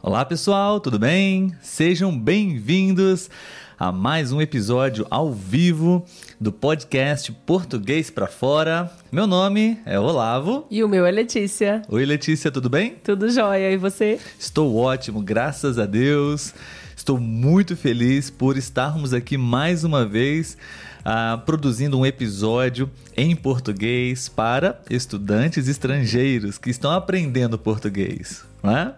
Olá 0.00 0.24
pessoal, 0.24 0.78
tudo 0.78 0.96
bem? 0.96 1.52
Sejam 1.60 2.16
bem-vindos 2.16 3.28
a 3.76 3.90
mais 3.90 4.30
um 4.30 4.40
episódio 4.40 5.04
ao 5.10 5.32
vivo 5.32 6.06
do 6.40 6.52
podcast 6.52 7.32
Português 7.44 8.08
para 8.08 8.28
Fora. 8.28 8.92
Meu 9.10 9.26
nome 9.26 9.76
é 9.84 9.98
Olavo. 9.98 10.64
E 10.70 10.84
o 10.84 10.88
meu 10.88 11.04
é 11.04 11.10
Letícia. 11.10 11.82
Oi 11.88 12.06
Letícia, 12.06 12.48
tudo 12.48 12.70
bem? 12.70 12.94
Tudo 13.02 13.28
jóia, 13.28 13.72
e 13.72 13.76
você? 13.76 14.20
Estou 14.38 14.76
ótimo, 14.76 15.20
graças 15.20 15.80
a 15.80 15.84
Deus. 15.84 16.54
Estou 16.96 17.18
muito 17.18 17.76
feliz 17.76 18.30
por 18.30 18.56
estarmos 18.56 19.12
aqui 19.12 19.36
mais 19.36 19.82
uma 19.82 20.06
vez 20.06 20.56
uh, 21.00 21.38
produzindo 21.44 21.98
um 21.98 22.06
episódio 22.06 22.88
em 23.16 23.34
português 23.34 24.28
para 24.28 24.80
estudantes 24.88 25.66
estrangeiros 25.66 26.56
que 26.56 26.70
estão 26.70 26.92
aprendendo 26.92 27.58
português, 27.58 28.44
não 28.62 28.76
é? 28.76 28.94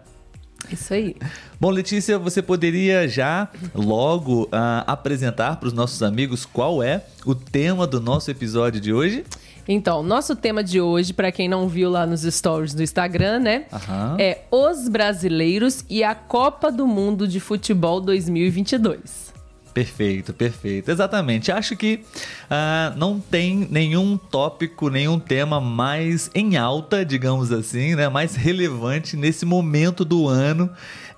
Isso 0.69 0.93
aí. 0.93 1.15
Bom, 1.59 1.69
Letícia, 1.69 2.17
você 2.17 2.41
poderia 2.41 3.07
já 3.07 3.49
logo 3.73 4.43
uh, 4.43 4.83
apresentar 4.87 5.57
para 5.57 5.67
os 5.67 5.73
nossos 5.73 6.01
amigos 6.03 6.45
qual 6.45 6.81
é 6.81 7.03
o 7.25 7.35
tema 7.35 7.85
do 7.85 7.99
nosso 7.99 8.29
episódio 8.31 8.79
de 8.79 8.93
hoje? 8.93 9.25
Então, 9.67 10.01
nosso 10.01 10.35
tema 10.35 10.63
de 10.63 10.81
hoje, 10.81 11.13
para 11.13 11.31
quem 11.31 11.47
não 11.47 11.67
viu 11.67 11.89
lá 11.89 12.05
nos 12.05 12.21
stories 12.21 12.73
do 12.73 12.81
Instagram, 12.81 13.39
né? 13.39 13.65
Aham. 13.71 14.17
É 14.19 14.41
os 14.49 14.89
brasileiros 14.89 15.85
e 15.89 16.03
a 16.03 16.15
Copa 16.15 16.71
do 16.71 16.87
Mundo 16.87 17.27
de 17.27 17.39
Futebol 17.39 18.01
2022. 18.01 19.30
Perfeito, 19.73 20.33
perfeito. 20.33 20.91
Exatamente. 20.91 21.51
Acho 21.51 21.75
que 21.75 22.01
uh, 22.45 22.97
não 22.97 23.19
tem 23.19 23.67
nenhum 23.69 24.17
tópico, 24.17 24.89
nenhum 24.89 25.17
tema 25.19 25.61
mais 25.61 26.29
em 26.35 26.57
alta, 26.57 27.05
digamos 27.05 27.51
assim, 27.51 27.95
né? 27.95 28.09
mais 28.09 28.35
relevante 28.35 29.15
nesse 29.15 29.45
momento 29.45 30.03
do 30.03 30.27
ano 30.27 30.69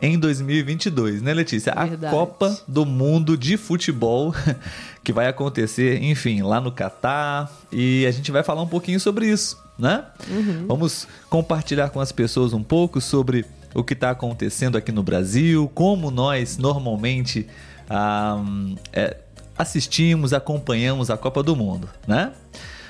em 0.02 0.20
2022, 0.20 1.22
né, 1.22 1.34
Letícia? 1.34 1.74
Verdade. 1.74 2.06
A 2.06 2.10
Copa 2.10 2.58
do 2.68 2.86
Mundo 2.86 3.38
de 3.38 3.58
Futebol 3.58 4.36
que 5.04 5.12
vai 5.12 5.28
acontecer, 5.28 6.04
enfim, 6.04 6.42
lá 6.42 6.62
no 6.62 6.72
Catar 6.72 7.52
e 7.72 8.06
a 8.06 8.12
gente 8.12 8.32
vai 8.32 8.44
falar 8.44 8.62
um 8.62 8.68
pouquinho 8.68 9.00
sobre 9.00 9.28
isso, 9.28 9.62
né? 9.78 10.06
Vamos 10.68 11.08
compartilhar 11.30 11.90
com 11.90 12.00
as 12.00 12.12
pessoas 12.12 12.54
um 12.54 12.62
pouco 12.62 13.02
sobre 13.02 13.46
o 13.74 13.84
que 13.84 13.94
está 13.94 14.12
acontecendo 14.12 14.78
aqui 14.78 14.92
no 14.92 15.02
Brasil, 15.02 15.72
como 15.74 16.12
nós 16.12 16.58
normalmente 16.58 17.48
ah, 17.90 18.44
é, 18.92 19.18
assistimos, 19.58 20.34
acompanhamos 20.34 21.10
a 21.10 21.18
Copa 21.18 21.44
do 21.44 21.56
Mundo, 21.56 21.90
né? 22.08 22.32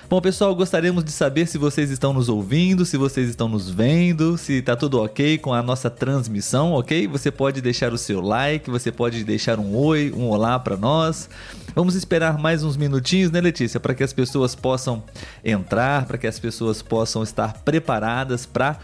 Bom, 0.10 0.22
pessoal, 0.22 0.54
gostaríamos 0.54 1.04
de 1.04 1.12
saber 1.12 1.48
se 1.48 1.58
vocês 1.58 1.90
estão 1.90 2.14
nos 2.14 2.30
ouvindo, 2.30 2.86
se 2.86 2.98
vocês 2.98 3.30
estão 3.30 3.48
nos 3.48 3.70
vendo, 3.70 4.38
se 4.38 4.62
tá 4.62 4.76
tudo 4.76 5.02
ok 5.02 5.40
com 5.40 5.54
a 5.54 5.64
nossa 5.64 5.90
transmissão, 5.90 6.74
ok? 6.74 7.08
Você 7.08 7.32
pode 7.32 7.62
deixar 7.62 7.92
o 7.92 7.98
seu 7.98 8.22
like, 8.22 8.70
você 8.70 8.92
pode 8.92 9.24
deixar 9.24 9.60
um 9.60 9.76
oi, 9.76 10.14
um 10.16 10.30
olá 10.30 10.60
para 10.60 10.78
nós. 10.78 11.28
Vamos 11.74 11.96
esperar 11.96 12.38
mais 12.38 12.64
uns 12.64 12.78
minutinhos, 12.78 13.32
né, 13.32 13.42
Letícia, 13.42 13.80
para 13.80 13.96
que 13.96 14.04
as 14.04 14.14
pessoas 14.14 14.54
possam 14.54 15.04
entrar, 15.44 16.06
para 16.06 16.20
que 16.20 16.28
as 16.28 16.38
pessoas 16.38 16.84
possam 16.84 17.24
estar 17.24 17.64
preparadas 17.64 18.46
para 18.46 18.78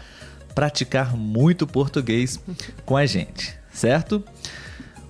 praticar 0.52 1.16
muito 1.16 1.64
português 1.64 2.40
com 2.84 2.96
a 2.96 3.06
gente, 3.06 3.54
certo? 3.72 4.24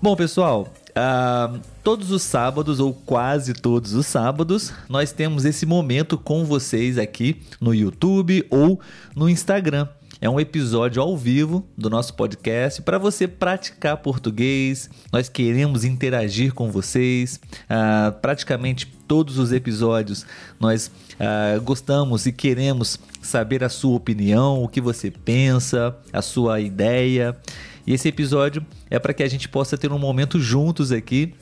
Bom, 0.02 0.14
pessoal, 0.14 0.68
ah, 0.94 1.58
todos 1.82 2.10
os 2.10 2.22
sábados, 2.22 2.80
ou 2.80 2.92
quase 2.92 3.52
todos 3.52 3.94
os 3.94 4.06
sábados, 4.06 4.72
nós 4.88 5.12
temos 5.12 5.44
esse 5.44 5.66
momento 5.66 6.18
com 6.18 6.44
vocês 6.44 6.98
aqui 6.98 7.42
no 7.60 7.74
YouTube 7.74 8.46
ou 8.50 8.80
no 9.14 9.28
Instagram. 9.28 9.88
É 10.22 10.28
um 10.28 10.38
episódio 10.38 11.00
ao 11.00 11.16
vivo 11.16 11.66
do 11.78 11.88
nosso 11.88 12.12
podcast 12.12 12.82
para 12.82 12.98
você 12.98 13.26
praticar 13.26 13.96
português. 13.96 14.90
Nós 15.10 15.30
queremos 15.30 15.82
interagir 15.82 16.52
com 16.52 16.70
vocês. 16.70 17.40
Ah, 17.66 18.14
praticamente 18.20 18.86
todos 19.08 19.38
os 19.38 19.50
episódios 19.50 20.26
nós 20.60 20.90
ah, 21.18 21.58
gostamos 21.64 22.26
e 22.26 22.32
queremos 22.32 22.98
saber 23.22 23.64
a 23.64 23.70
sua 23.70 23.96
opinião, 23.96 24.62
o 24.62 24.68
que 24.68 24.78
você 24.78 25.10
pensa, 25.10 25.96
a 26.12 26.20
sua 26.20 26.60
ideia. 26.60 27.34
E 27.86 27.94
esse 27.94 28.06
episódio 28.06 28.64
é 28.90 28.98
para 28.98 29.14
que 29.14 29.22
a 29.22 29.28
gente 29.28 29.48
possa 29.48 29.78
ter 29.78 29.90
um 29.90 29.98
momento 29.98 30.38
juntos 30.38 30.92
aqui 30.92 31.32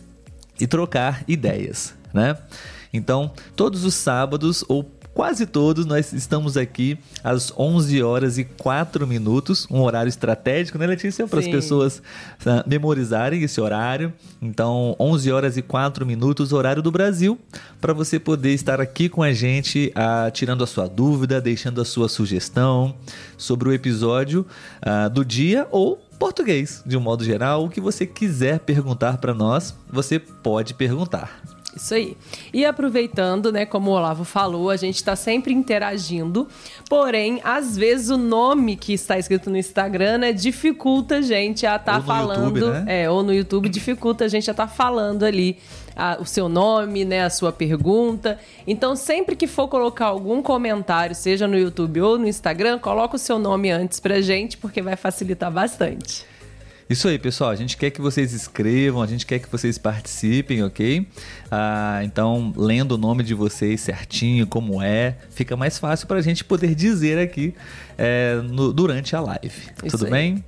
e 0.61 0.69
trocar 0.69 1.25
ideias, 1.27 1.95
né? 2.15 2.37
Então, 2.93 3.33
todos 3.57 3.85
os 3.85 3.95
sábados 3.95 4.65
ou 4.69 4.89
quase 5.19 5.47
todos 5.47 5.85
nós 5.85 6.13
estamos 6.13 6.57
aqui 6.57 6.97
às 7.25 7.53
11 7.59 8.01
horas 8.05 8.39
e 8.39 8.45
4 8.45 9.05
minutos, 9.05 9.67
um 9.69 9.81
horário 9.81 10.09
estratégico, 10.09 10.79
né, 10.79 10.87
Letícia, 10.87 11.27
para 11.27 11.41
as 11.41 11.49
pessoas 11.49 12.01
ah, 12.47 12.63
memorizarem 12.65 13.43
esse 13.43 13.61
horário. 13.61 14.13
Então, 14.41 14.95
11 14.97 15.33
horas 15.33 15.57
e 15.57 15.63
4 15.63 16.07
minutos, 16.07 16.53
horário 16.53 16.81
do 16.81 16.93
Brasil, 16.93 17.37
para 17.81 17.93
você 17.93 18.21
poder 18.21 18.55
estar 18.55 18.81
aqui 18.81 19.09
com 19.09 19.21
a 19.21 19.33
gente, 19.33 19.91
ah, 19.97 20.31
tirando 20.33 20.63
a 20.63 20.69
sua 20.69 20.87
dúvida, 20.87 21.41
deixando 21.41 21.81
a 21.81 21.85
sua 21.85 22.09
sugestão 22.09 22.95
sobre 23.37 23.69
o 23.69 23.73
episódio 23.73 24.47
ah, 24.81 25.09
do 25.09 25.25
dia 25.25 25.67
ou 25.73 25.97
português, 26.17 26.81
de 26.87 26.97
um 26.97 27.01
modo 27.01 27.25
geral, 27.25 27.65
o 27.65 27.69
que 27.69 27.81
você 27.81 28.07
quiser 28.07 28.61
perguntar 28.61 29.19
para 29.19 29.35
nós, 29.35 29.75
você 29.91 30.21
pode 30.21 30.75
perguntar. 30.75 31.58
Isso 31.79 31.95
aí. 31.95 32.17
E 32.53 32.65
aproveitando, 32.65 33.51
né, 33.53 33.65
como 33.65 33.91
o 33.91 33.95
Olavo 33.95 34.25
falou, 34.25 34.71
a 34.71 34.77
gente 34.77 34.97
está 34.97 35.15
sempre 35.17 35.53
interagindo. 35.53 36.47
Porém, 36.89 37.41
às 37.45 37.77
vezes 37.77 38.11
o 38.11 38.17
nome 38.19 38.77
que 38.77 38.93
está 38.93 39.19
escrito 39.19 39.49
no 39.51 39.57
Instagram, 39.57 40.19
né, 40.19 40.33
dificulta 40.33 41.17
a 41.17 41.23
gente 41.23 41.67
a 41.67 41.77
estar 41.77 41.99
no 42.01 42.05
falando. 42.05 42.57
YouTube, 42.59 42.85
né? 42.85 43.03
É, 43.05 43.11
ou 43.11 43.23
no 43.23 43.33
YouTube 43.33 43.69
dificulta 43.69 44.25
a 44.25 44.29
gente 44.29 44.51
a 44.51 44.53
estar 44.53 44.67
falando 44.69 45.23
ali 45.25 45.57
a- 45.97 46.19
o 46.21 46.25
seu 46.25 46.49
nome, 46.49 47.05
né, 47.05 47.25
a 47.25 47.31
sua 47.31 47.51
pergunta. 47.53 48.39
Então, 48.67 48.95
sempre 48.95 49.35
que 49.35 49.47
for 49.47 49.67
colocar 49.69 50.07
algum 50.07 50.41
comentário, 50.43 51.15
seja 51.15 51.47
no 51.49 51.59
YouTube 51.59 52.01
ou 52.01 52.19
no 52.19 52.27
Instagram, 52.29 52.79
coloca 52.79 53.17
o 53.17 53.19
seu 53.19 53.39
nome 53.39 53.71
antes 53.71 53.99
pra 53.99 54.21
gente, 54.21 54.57
porque 54.57 54.81
vai 54.81 54.95
facilitar 54.97 55.51
bastante. 55.51 56.25
Isso 56.89 57.07
aí, 57.07 57.19
pessoal. 57.19 57.51
A 57.51 57.55
gente 57.57 57.77
quer 57.77 57.91
que 57.91 58.01
vocês 58.01 58.33
escrevam, 58.33 59.03
a 59.03 59.07
gente 59.07 59.27
quer 59.27 59.39
que 59.39 59.49
vocês 59.51 59.77
participem, 59.77 60.63
ok? 60.65 61.07
Ah, 61.51 62.01
então, 62.03 62.53
lendo 62.57 62.93
o 62.93 62.99
nome 62.99 63.23
de 63.23 63.35
vocês 63.35 63.81
certinho, 63.83 64.47
como 64.47 64.81
é, 64.83 65.17
fica 65.31 65.55
mais 65.55 65.79
fácil 65.79 66.07
para 66.07 66.19
a 66.19 66.23
gente 66.23 66.43
poder 66.45 66.75
dizer 66.75 67.19
aqui 67.19 67.55
é, 67.99 68.41
no- 68.43 68.73
durante 68.73 69.15
a 69.15 69.21
live. 69.21 69.53
Isso 69.85 69.99
Tudo 69.99 70.07
aí. 70.07 70.11
bem? 70.11 70.45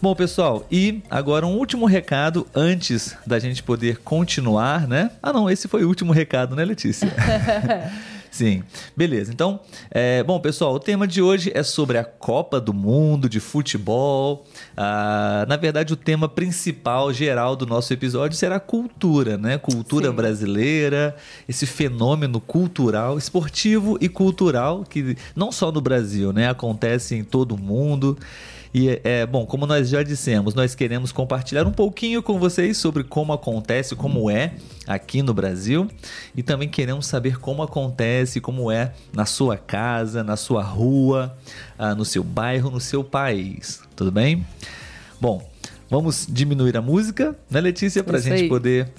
Bom, 0.00 0.14
pessoal, 0.14 0.64
e 0.70 1.02
agora 1.10 1.44
um 1.44 1.56
último 1.56 1.84
recado 1.84 2.46
antes 2.54 3.16
da 3.26 3.36
gente 3.40 3.60
poder 3.64 3.96
continuar, 3.98 4.86
né? 4.86 5.10
Ah, 5.20 5.32
não, 5.32 5.50
esse 5.50 5.66
foi 5.66 5.82
o 5.84 5.88
último 5.88 6.12
recado, 6.12 6.54
né, 6.54 6.64
Letícia? 6.64 7.08
Sim, 8.30 8.62
beleza. 8.96 9.32
Então, 9.32 9.60
é, 9.90 10.22
bom, 10.22 10.38
pessoal, 10.38 10.74
o 10.74 10.78
tema 10.78 11.06
de 11.06 11.22
hoje 11.22 11.50
é 11.54 11.62
sobre 11.62 11.98
a 11.98 12.04
Copa 12.04 12.60
do 12.60 12.74
Mundo 12.74 13.28
de 13.28 13.40
futebol. 13.40 14.46
Ah, 14.76 15.46
na 15.48 15.56
verdade, 15.56 15.92
o 15.92 15.96
tema 15.96 16.28
principal, 16.28 17.12
geral 17.12 17.56
do 17.56 17.66
nosso 17.66 17.92
episódio 17.92 18.36
será 18.36 18.60
cultura, 18.60 19.36
né? 19.36 19.58
Cultura 19.58 20.08
Sim. 20.08 20.14
brasileira, 20.14 21.16
esse 21.48 21.66
fenômeno 21.66 22.40
cultural, 22.40 23.18
esportivo 23.18 23.98
e 24.00 24.08
cultural 24.08 24.84
que 24.84 25.16
não 25.34 25.50
só 25.50 25.72
no 25.72 25.80
Brasil, 25.80 26.32
né? 26.32 26.48
Acontece 26.48 27.14
em 27.14 27.24
todo 27.24 27.54
o 27.54 27.58
mundo. 27.58 28.18
E 28.72 29.00
é 29.02 29.26
bom, 29.26 29.46
como 29.46 29.66
nós 29.66 29.88
já 29.88 30.02
dissemos, 30.02 30.54
nós 30.54 30.74
queremos 30.74 31.10
compartilhar 31.10 31.66
um 31.66 31.72
pouquinho 31.72 32.22
com 32.22 32.38
vocês 32.38 32.76
sobre 32.76 33.02
como 33.02 33.32
acontece, 33.32 33.96
como 33.96 34.30
é 34.30 34.52
aqui 34.86 35.22
no 35.22 35.32
Brasil, 35.32 35.88
e 36.36 36.42
também 36.42 36.68
queremos 36.68 37.06
saber 37.06 37.38
como 37.38 37.62
acontece, 37.62 38.40
como 38.40 38.70
é 38.70 38.92
na 39.12 39.24
sua 39.24 39.56
casa, 39.56 40.22
na 40.22 40.36
sua 40.36 40.62
rua, 40.62 41.36
ah, 41.78 41.94
no 41.94 42.04
seu 42.04 42.22
bairro, 42.22 42.70
no 42.70 42.80
seu 42.80 43.02
país. 43.02 43.80
Tudo 43.96 44.12
bem? 44.12 44.46
Bom, 45.20 45.50
vamos 45.88 46.26
diminuir 46.28 46.76
a 46.76 46.82
música, 46.82 47.36
né, 47.50 47.60
Letícia, 47.60 48.04
para 48.04 48.18
a 48.18 48.20
gente 48.20 48.48
poder 48.48 48.92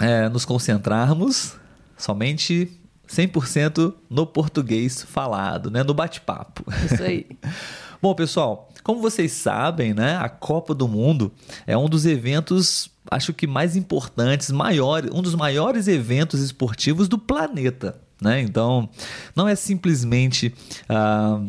é, 0.00 0.28
nos 0.28 0.44
concentrarmos 0.44 1.54
somente 1.96 2.81
100% 3.12 3.92
no 4.08 4.26
português 4.26 5.02
falado, 5.02 5.70
né, 5.70 5.82
no 5.82 5.92
bate-papo. 5.92 6.64
Isso 6.90 7.02
aí. 7.02 7.26
Bom, 8.00 8.14
pessoal, 8.14 8.68
como 8.82 9.00
vocês 9.00 9.32
sabem, 9.32 9.92
né, 9.94 10.16
a 10.16 10.28
Copa 10.28 10.74
do 10.74 10.88
Mundo 10.88 11.30
é 11.66 11.76
um 11.76 11.88
dos 11.88 12.06
eventos, 12.06 12.90
acho 13.10 13.32
que 13.32 13.46
mais 13.46 13.76
importantes, 13.76 14.50
maiores, 14.50 15.10
um 15.12 15.22
dos 15.22 15.34
maiores 15.34 15.86
eventos 15.86 16.40
esportivos 16.40 17.06
do 17.06 17.18
planeta, 17.18 18.00
né? 18.20 18.40
Então, 18.40 18.88
não 19.36 19.46
é 19.46 19.54
simplesmente 19.54 20.52
ah, 20.88 21.40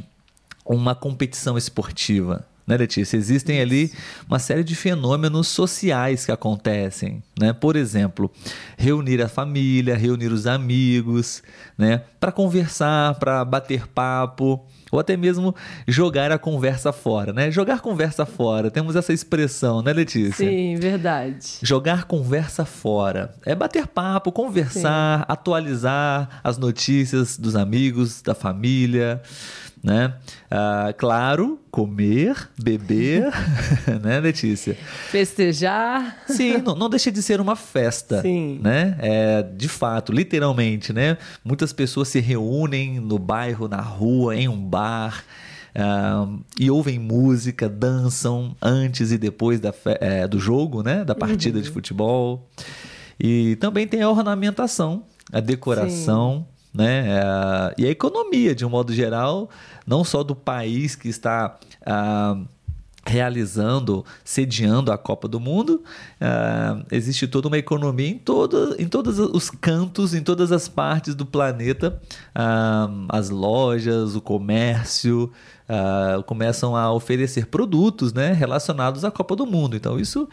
uma 0.65 0.94
competição 0.94 1.57
esportiva, 1.57 2.45
né, 2.65 2.77
Letícia? 2.77 3.18
Existem 3.18 3.62
ali 3.62 3.92
uma 4.27 4.39
série 4.39 4.63
de 4.63 4.75
fenômenos 4.75 5.48
sociais 5.48 6.25
que 6.25 6.31
acontecem, 6.31 7.21
né? 7.39 7.54
Por 7.54 7.75
exemplo, 7.75 8.31
reunir 8.77 9.21
a 9.21 9.27
família, 9.27 9.95
reunir 9.95 10.31
os 10.31 10.48
amigos, 10.48 11.44
né? 11.77 12.01
Para 12.19 12.31
conversar, 12.31 13.15
para 13.15 13.44
bater 13.44 13.88
papo, 13.88 14.65
ou 14.92 15.00
até 15.00 15.18
mesmo 15.18 15.56
jogar 15.88 16.31
a 16.31 16.38
conversa 16.38 16.94
fora, 16.94 17.33
né? 17.33 17.50
Jogar 17.50 17.81
conversa 17.81 18.25
fora, 18.25 18.69
temos 18.69 18.95
essa 18.95 19.12
expressão, 19.12 19.81
né, 19.81 19.92
Letícia? 19.92 20.48
Sim, 20.48 20.75
verdade. 20.75 21.57
Jogar 21.63 22.06
conversa 22.06 22.63
fora 22.63 23.33
é 23.45 23.56
bater 23.56 23.88
papo, 23.88 24.31
conversar, 24.31 25.19
Sim. 25.19 25.25
atualizar 25.27 26.39
as 26.44 26.57
notícias 26.57 27.38
dos 27.38 27.56
amigos, 27.56 28.21
da 28.21 28.36
família 28.36 29.21
né? 29.83 30.13
Ah, 30.50 30.94
claro, 30.97 31.59
comer, 31.69 32.50
beber, 32.57 33.30
né, 34.01 34.19
Letícia? 34.21 34.75
Festejar. 35.09 36.24
Sim, 36.25 36.59
não, 36.59 36.74
não, 36.74 36.89
deixa 36.89 37.12
de 37.12 37.21
ser 37.21 37.41
uma 37.41 37.56
festa, 37.56 38.21
Sim. 38.21 38.59
né? 38.63 38.95
É, 39.00 39.44
de 39.44 39.68
fato, 39.68 40.13
literalmente, 40.13 40.94
né? 40.94 41.18
Muitas 41.44 41.74
pessoas 41.74 42.07
se 42.07 42.21
reúnem 42.21 43.01
no 43.01 43.19
bairro, 43.19 43.68
na 43.68 43.81
rua, 43.81 44.35
em 44.35 44.47
um 44.47 44.57
bar. 44.57 45.25
Uh, 45.75 46.39
e 46.59 46.69
ouvem 46.69 47.00
música, 47.00 47.68
dançam 47.68 48.56
antes 48.62 49.12
e 49.12 49.18
depois 49.18 49.59
da 49.59 49.74
é, 50.00 50.27
do 50.27 50.39
jogo, 50.39 50.83
né? 50.83 51.03
Da 51.03 51.15
partida 51.15 51.57
uhum. 51.57 51.63
de 51.63 51.69
futebol. 51.71 52.47
E 53.19 53.56
também 53.57 53.88
tem 53.88 54.01
a 54.01 54.09
ornamentação, 54.09 55.03
a 55.31 55.39
decoração. 55.39 56.45
Sim 56.47 56.52
né? 56.74 57.06
É, 57.08 57.75
e 57.78 57.86
a 57.86 57.90
economia, 57.90 58.56
de 58.56 58.66
um 58.66 58.70
modo 58.70 58.94
geral, 58.94 59.50
não 59.86 60.04
só 60.04 60.24
do 60.24 60.36
país 60.36 60.96
que 60.96 61.08
está 61.08 61.58
ah, 61.86 62.38
realizando, 63.06 64.04
sediando 64.24 64.92
a 64.92 64.98
Copa 64.98 65.28
do 65.28 65.40
Mundo, 65.40 65.84
ah, 66.20 66.81
existe 66.92 67.28
toda 67.28 67.48
uma 67.48 67.58
economia 67.58 68.08
em, 68.08 68.18
todo, 68.18 68.75
em 68.80 68.88
todos 68.88 69.20
os 69.20 69.50
cantos, 69.50 70.14
em 70.14 70.24
todas 70.24 70.52
as 70.52 70.68
partes 70.68 71.14
do 71.14 71.25
planeta. 71.25 72.02
Ah, 72.34 72.90
as 73.10 73.30
lojas, 73.30 74.16
o 74.16 74.22
comércio 74.22 75.31
começam 76.28 76.75
a 76.75 76.92
oferecer 76.92 77.48
produtos 77.48 78.14
né, 78.14 78.31
relacionados 78.31 79.04
à 79.04 79.10
Copa 79.10 79.36
do 79.36 79.46
Mundo. 79.46 79.75
Então, 79.75 79.98
isso 79.98 80.30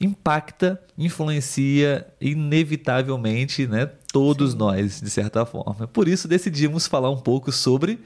impacta, 0.00 0.80
influencia 0.96 2.06
inevitavelmente 2.20 3.66
né, 3.66 3.86
todos 4.12 4.52
Sim. 4.52 4.58
nós, 4.58 5.00
de 5.00 5.10
certa 5.10 5.44
forma. 5.46 5.86
Por 5.86 6.08
isso 6.08 6.28
decidimos 6.28 6.86
falar 6.86 7.10
um 7.10 7.20
pouco 7.20 7.52
sobre 7.52 8.00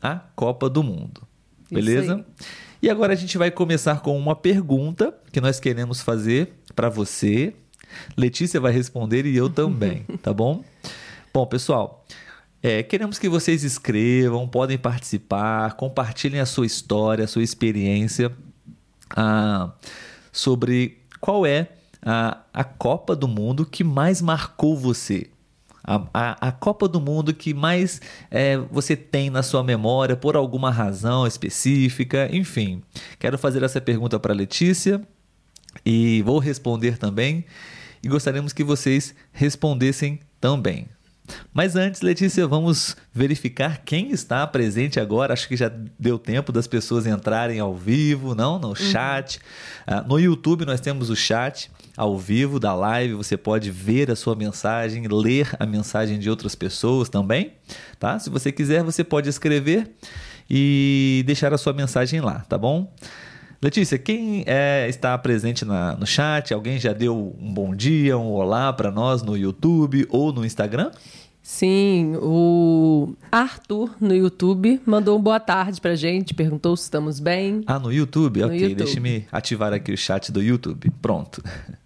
a 0.00 0.20
Copa 0.34 0.68
do 0.68 0.82
Mundo. 0.82 1.22
Beleza? 1.70 2.24
E 2.80 2.90
agora 2.90 3.14
a 3.14 3.16
gente 3.16 3.38
vai 3.38 3.50
começar 3.50 4.00
com 4.00 4.16
uma 4.18 4.36
pergunta 4.36 5.14
que 5.32 5.40
nós 5.40 5.58
queremos 5.58 6.00
fazer 6.02 6.52
para 6.74 6.88
você. 6.88 7.54
Letícia 8.16 8.60
vai 8.60 8.72
responder 8.72 9.24
e 9.26 9.36
eu 9.36 9.48
também, 9.48 10.04
tá 10.22 10.32
bom? 10.32 10.62
Bom, 11.32 11.46
pessoal, 11.46 12.04
é, 12.62 12.82
queremos 12.82 13.18
que 13.18 13.28
vocês 13.28 13.64
escrevam, 13.64 14.46
podem 14.46 14.78
participar, 14.78 15.74
compartilhem 15.74 16.40
a 16.40 16.46
sua 16.46 16.66
história, 16.66 17.24
a 17.24 17.28
sua 17.28 17.42
experiência 17.42 18.30
ah, 19.16 19.72
sobre 20.32 21.03
qual 21.24 21.46
é 21.46 21.68
a, 22.02 22.42
a 22.52 22.62
Copa 22.62 23.16
do 23.16 23.26
Mundo 23.26 23.64
que 23.64 23.82
mais 23.82 24.20
marcou 24.20 24.76
você. 24.76 25.28
A, 25.82 26.02
a, 26.12 26.48
a, 26.48 26.52
Copa 26.52 26.86
do 26.86 27.00
Mundo 27.00 27.32
que 27.32 27.54
mais 27.54 27.98
é, 28.30 28.58
você 28.58 28.94
tem 28.94 29.30
na 29.30 29.42
sua 29.42 29.64
memória 29.64 30.14
por 30.16 30.36
alguma 30.36 30.70
razão 30.70 31.26
específica, 31.26 32.28
enfim. 32.30 32.82
Quero 33.18 33.38
fazer 33.38 33.62
essa 33.62 33.80
pergunta 33.80 34.20
para 34.20 34.34
Letícia 34.34 35.00
e 35.84 36.20
vou 36.26 36.38
responder 36.38 36.98
também. 36.98 37.46
E 38.02 38.08
gostaríamos 38.08 38.52
que 38.52 38.62
vocês 38.62 39.14
respondessem 39.32 40.20
também. 40.38 40.88
Mas 41.52 41.76
antes, 41.76 42.00
Letícia, 42.00 42.46
vamos 42.46 42.96
verificar 43.12 43.82
quem 43.84 44.10
está 44.10 44.46
presente 44.46 45.00
agora. 45.00 45.32
Acho 45.32 45.48
que 45.48 45.56
já 45.56 45.70
deu 45.98 46.18
tempo 46.18 46.52
das 46.52 46.66
pessoas 46.66 47.06
entrarem 47.06 47.60
ao 47.60 47.74
vivo, 47.74 48.34
não? 48.34 48.58
No 48.58 48.68
uhum. 48.68 48.74
chat. 48.74 49.40
Uhum. 49.88 49.98
Uh, 49.98 50.08
no 50.08 50.18
YouTube 50.18 50.64
nós 50.64 50.80
temos 50.80 51.10
o 51.10 51.16
chat 51.16 51.70
ao 51.96 52.18
vivo 52.18 52.58
da 52.58 52.74
live. 52.74 53.14
Você 53.14 53.36
pode 53.36 53.70
ver 53.70 54.10
a 54.10 54.16
sua 54.16 54.34
mensagem, 54.34 55.06
ler 55.08 55.48
a 55.58 55.64
mensagem 55.64 56.18
de 56.18 56.28
outras 56.28 56.54
pessoas 56.54 57.08
também, 57.08 57.52
tá? 57.98 58.18
Se 58.18 58.28
você 58.28 58.52
quiser, 58.52 58.82
você 58.82 59.02
pode 59.02 59.28
escrever 59.28 59.90
e 60.50 61.22
deixar 61.26 61.54
a 61.54 61.58
sua 61.58 61.72
mensagem 61.72 62.20
lá, 62.20 62.40
tá 62.40 62.58
bom? 62.58 62.92
Letícia, 63.64 63.96
quem 63.98 64.44
é, 64.46 64.86
está 64.90 65.16
presente 65.16 65.64
na, 65.64 65.96
no 65.96 66.06
chat? 66.06 66.52
Alguém 66.52 66.78
já 66.78 66.92
deu 66.92 67.34
um 67.40 67.50
bom 67.50 67.74
dia, 67.74 68.18
um 68.18 68.32
olá 68.32 68.70
para 68.70 68.90
nós 68.90 69.22
no 69.22 69.34
YouTube 69.34 70.06
ou 70.10 70.30
no 70.34 70.44
Instagram? 70.44 70.90
Sim, 71.40 72.14
o 72.16 73.14
Arthur 73.32 73.96
no 73.98 74.14
YouTube 74.14 74.82
mandou 74.84 75.18
um 75.18 75.22
boa 75.22 75.40
tarde 75.40 75.80
pra 75.80 75.94
gente, 75.94 76.34
perguntou 76.34 76.76
se 76.76 76.82
estamos 76.82 77.18
bem. 77.18 77.62
Ah, 77.66 77.78
no 77.78 77.90
YouTube? 77.90 78.40
No 78.40 78.48
ok, 78.48 78.58
YouTube. 78.58 78.74
deixe-me 78.74 79.26
ativar 79.32 79.72
aqui 79.72 79.92
o 79.92 79.96
chat 79.96 80.30
do 80.30 80.42
YouTube. 80.42 80.90
Pronto. 81.00 81.42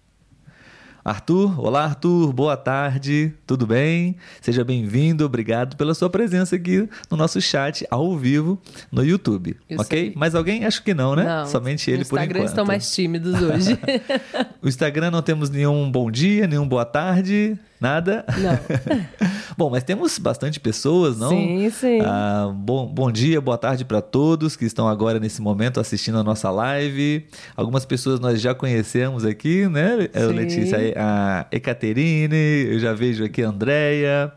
Arthur, 1.09 1.59
olá 1.59 1.85
Arthur, 1.85 2.31
boa 2.31 2.55
tarde, 2.55 3.33
tudo 3.47 3.65
bem? 3.65 4.15
Seja 4.39 4.63
bem-vindo, 4.63 5.25
obrigado 5.25 5.75
pela 5.75 5.95
sua 5.95 6.07
presença 6.07 6.55
aqui 6.55 6.87
no 7.09 7.17
nosso 7.17 7.41
chat 7.41 7.83
ao 7.89 8.15
vivo 8.15 8.61
no 8.91 9.03
YouTube, 9.03 9.57
Eu 9.67 9.79
ok? 9.79 9.99
Sei. 9.99 10.13
Mais 10.15 10.35
alguém? 10.35 10.65
Acho 10.65 10.83
que 10.83 10.93
não, 10.93 11.15
né? 11.15 11.23
Não, 11.23 11.47
Somente 11.47 11.89
ele 11.89 12.05
por 12.05 12.19
enquanto. 12.19 12.25
Instagram 12.25 12.45
estão 12.45 12.63
mais 12.63 12.91
tímidos 12.93 13.41
hoje. 13.41 13.75
o 14.61 14.67
Instagram 14.67 15.09
não 15.09 15.23
temos 15.23 15.49
nenhum 15.49 15.91
bom 15.91 16.11
dia, 16.11 16.45
nenhum 16.45 16.67
boa 16.67 16.85
tarde, 16.85 17.57
Nada? 17.79 18.25
Não. 18.37 18.59
bom, 19.57 19.69
mas 19.69 19.83
temos 19.83 20.19
bastante 20.19 20.59
pessoas, 20.59 21.17
não? 21.17 21.29
Sim, 21.29 21.69
sim. 21.69 21.99
Ah, 22.03 22.51
bom, 22.53 22.85
bom 22.85 23.09
dia, 23.09 23.39
boa 23.39 23.57
tarde 23.57 23.85
para 23.85 24.01
todos 24.01 24.57
que 24.57 24.65
estão 24.65 24.87
agora 24.87 25.19
nesse 25.19 25.41
momento 25.41 25.79
assistindo 25.79 26.17
a 26.17 26.23
nossa 26.23 26.51
live. 26.51 27.25
Algumas 27.55 27.85
pessoas 27.85 28.19
nós 28.19 28.41
já 28.41 28.53
conhecemos 28.53 29.23
aqui, 29.23 29.67
né, 29.67 30.09
sim. 30.13 30.27
Letícia? 30.33 30.77
A 30.97 31.47
Ecaterine, 31.51 32.67
eu 32.69 32.79
já 32.79 32.93
vejo 32.93 33.23
aqui 33.23 33.43
a 33.43 33.47
Andrea. 33.49 34.33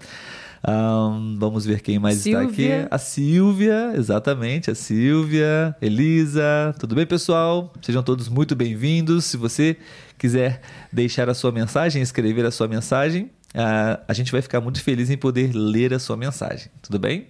Um, 0.67 1.37
vamos 1.38 1.67
ver 1.67 1.81
quem 1.81 1.99
mais 1.99 2.19
Silvia. 2.19 2.43
está 2.43 2.53
aqui. 2.53 2.88
A 2.88 2.99
Silvia, 2.99 3.93
exatamente, 3.97 4.70
a 4.70 4.75
Silvia, 4.75 5.75
Elisa. 5.82 6.75
Tudo 6.79 6.94
bem, 6.94 7.05
pessoal? 7.05 7.73
Sejam 7.82 8.03
todos 8.03 8.29
muito 8.29 8.55
bem-vindos. 8.55 9.25
Se 9.25 9.37
você 9.37 9.76
quiser 10.17 10.61
deixar 10.93 11.29
a 11.29 11.35
sua 11.35 11.50
mensagem, 11.50 12.00
escrever 12.00 12.44
a 12.47 12.50
sua 12.53 12.69
mensagem, 12.69 13.25
uh, 13.55 14.00
a 14.06 14.12
gente 14.12 14.31
vai 14.31 14.41
ficar 14.41 14.61
muito 14.61 14.81
feliz 14.81 15.11
em 15.11 15.17
poder 15.17 15.53
ler 15.53 15.93
a 15.93 15.99
sua 15.99 16.17
mensagem. 16.17 16.70
Tudo 16.81 16.99
bem? 16.99 17.26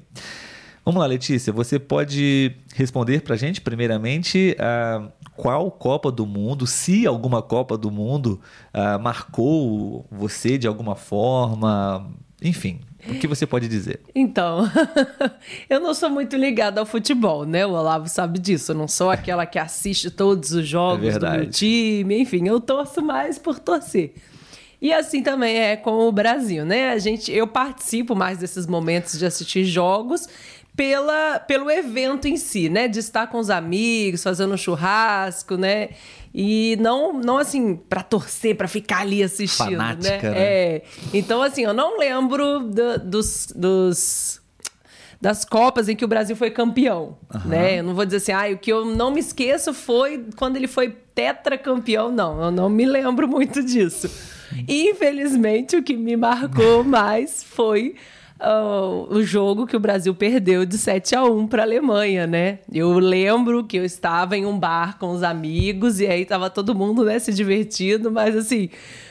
Vamos 0.85 1.01
lá, 1.01 1.07
Letícia. 1.07 1.53
Você 1.55 1.79
pode 1.79 2.55
responder 2.75 3.23
para 3.23 3.35
a 3.35 3.39
gente, 3.39 3.63
primeiramente, 3.63 4.57
uh, 4.59 5.11
qual 5.37 5.71
Copa 5.71 6.13
do 6.13 6.27
Mundo, 6.27 6.67
se 6.67 7.07
alguma 7.07 7.41
Copa 7.41 7.79
do 7.79 7.91
Mundo 7.91 8.41
uh, 8.75 9.01
marcou 9.01 10.05
você 10.11 10.59
de 10.59 10.67
alguma 10.67 10.97
forma, 10.97 12.11
enfim, 12.43 12.81
o 13.09 13.15
que 13.15 13.27
você 13.27 13.47
pode 13.47 13.67
dizer? 13.67 14.01
Então, 14.15 14.71
eu 15.69 15.81
não 15.81 15.93
sou 15.93 16.09
muito 16.09 16.37
ligada 16.37 16.81
ao 16.81 16.87
futebol, 16.87 17.45
né? 17.45 17.67
O 17.67 17.71
Olavo 17.71 18.09
sabe 18.09 18.39
disso. 18.39 18.73
Eu 18.73 18.77
não 18.77 18.87
sou 18.87 19.11
aquela 19.11 19.45
que 19.45 19.59
assiste 19.59 20.11
todos 20.11 20.53
os 20.53 20.67
jogos 20.67 21.17
é 21.17 21.19
do 21.19 21.31
meu 21.31 21.51
time. 21.51 22.21
Enfim, 22.21 22.47
eu 22.47 22.61
torço 22.61 23.03
mais 23.03 23.39
por 23.39 23.59
torcer. 23.59 24.15
E 24.81 24.93
assim 24.93 25.23
também 25.23 25.57
é 25.59 25.77
com 25.77 26.09
o 26.09 26.13
Brasil, 26.13 26.65
né? 26.65 26.91
A 26.91 26.99
gente, 26.99 27.31
eu 27.31 27.47
participo 27.47 28.17
mais 28.17 28.39
desses 28.39 28.67
momentos 28.67 29.17
de 29.17 29.25
assistir 29.25 29.65
jogos 29.65 30.29
pela, 30.77 31.39
pelo 31.39 31.71
evento 31.71 32.27
em 32.27 32.37
si, 32.37 32.69
né? 32.69 32.89
De 32.89 32.99
estar 32.99 33.27
com 33.27 33.39
os 33.39 33.51
amigos, 33.51 34.23
fazendo 34.23 34.55
um 34.55 34.57
churrasco, 34.57 35.57
né? 35.57 35.91
E 36.35 36.77
não, 36.81 37.13
não 37.13 37.39
assim, 37.39 37.77
para 37.77 38.03
torcer, 38.03 38.57
para 38.57 38.67
ficar 38.67 39.01
ali 39.01 39.23
assistindo, 39.23 39.71
né? 39.71 39.77
Fanática, 39.77 40.31
né? 40.31 40.35
né? 40.35 40.41
É. 40.41 40.83
Então, 41.13 41.43
assim, 41.43 41.63
eu 41.63 41.75
não 41.75 41.99
lembro 41.99 42.61
do, 42.61 42.99
dos, 42.99 43.49
dos 43.55 44.43
das 45.21 45.45
Copas 45.45 45.89
em 45.89 45.95
que 45.95 46.05
o 46.05 46.09
Brasil 46.09 46.35
foi 46.35 46.51
campeão, 46.51 47.17
uhum. 47.33 47.41
né? 47.49 47.79
Eu 47.79 47.85
não 47.85 47.95
vou 47.95 48.05
dizer 48.05 48.17
assim, 48.17 48.33
ah, 48.33 48.53
o 48.53 48.59
que 48.59 48.73
eu 48.73 48.85
não 48.85 49.13
me 49.13 49.21
esqueço 49.21 49.73
foi 49.73 50.27
quando 50.35 50.57
ele 50.57 50.67
foi 50.67 50.97
tetracampeão, 51.15 52.11
não, 52.11 52.43
eu 52.43 52.51
não 52.51 52.69
me 52.69 52.85
lembro 52.85 53.29
muito 53.29 53.63
disso. 53.63 54.11
Infelizmente, 54.67 55.77
o 55.77 55.83
que 55.83 55.97
me 55.97 56.17
marcou 56.17 56.83
mais 56.83 57.45
foi 57.45 57.95
uh, 58.43 59.15
o 59.15 59.23
jogo 59.23 59.67
que 59.67 59.77
o 59.77 59.81
Brasil 59.81 60.15
perdeu 60.15 60.67
de 60.67 60.77
7 60.77 61.15
a 61.15 61.25
1 61.25 61.47
para 61.47 61.63
a 61.63 61.65
Alemanha, 61.65 62.27
né? 62.27 62.59
Eu 62.73 62.99
lembro 62.99 63.65
que 63.65 63.77
eu 63.77 63.85
estava 63.85 64.37
em 64.37 64.45
um 64.45 64.59
bar 64.59 64.99
com 64.99 65.11
os 65.11 65.23
amigos 65.23 66.01
e 66.01 66.07
aí 66.07 66.25
tava 66.25 66.51
todo 66.51 66.75
mundo, 66.75 67.05
né, 67.05 67.19
se 67.19 67.33
divertindo, 67.33 68.11
mas 68.11 68.37
assim, 68.37 68.69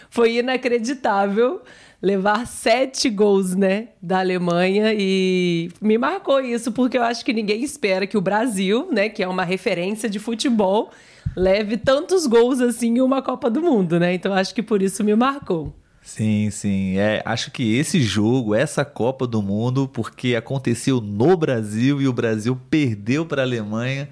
foi 0.09 0.37
inacreditável 0.37 1.61
levar 2.01 2.47
sete 2.47 3.09
gols, 3.09 3.55
né, 3.55 3.89
da 4.01 4.19
Alemanha 4.19 4.91
e 4.97 5.69
me 5.79 5.99
marcou 5.99 6.41
isso 6.41 6.71
porque 6.71 6.97
eu 6.97 7.03
acho 7.03 7.23
que 7.23 7.31
ninguém 7.31 7.63
espera 7.63 8.07
que 8.07 8.17
o 8.17 8.21
Brasil, 8.21 8.87
né, 8.91 9.07
que 9.07 9.21
é 9.21 9.27
uma 9.27 9.43
referência 9.43 10.09
de 10.09 10.17
futebol, 10.17 10.89
leve 11.35 11.77
tantos 11.77 12.25
gols 12.25 12.59
assim 12.59 12.97
em 12.97 13.01
uma 13.01 13.21
Copa 13.21 13.49
do 13.49 13.61
Mundo, 13.61 13.99
né? 13.99 14.13
Então 14.13 14.33
acho 14.33 14.53
que 14.53 14.63
por 14.63 14.81
isso 14.81 15.03
me 15.03 15.15
marcou. 15.15 15.73
Sim, 16.01 16.49
sim. 16.49 16.97
É, 16.97 17.21
acho 17.23 17.51
que 17.51 17.75
esse 17.75 18.01
jogo, 18.01 18.55
essa 18.55 18.83
Copa 18.83 19.27
do 19.27 19.41
Mundo, 19.41 19.87
porque 19.87 20.35
aconteceu 20.35 20.99
no 20.99 21.37
Brasil 21.37 22.01
e 22.01 22.07
o 22.07 22.13
Brasil 22.13 22.59
perdeu 22.69 23.25
para 23.25 23.43
a 23.43 23.45
Alemanha 23.45 24.09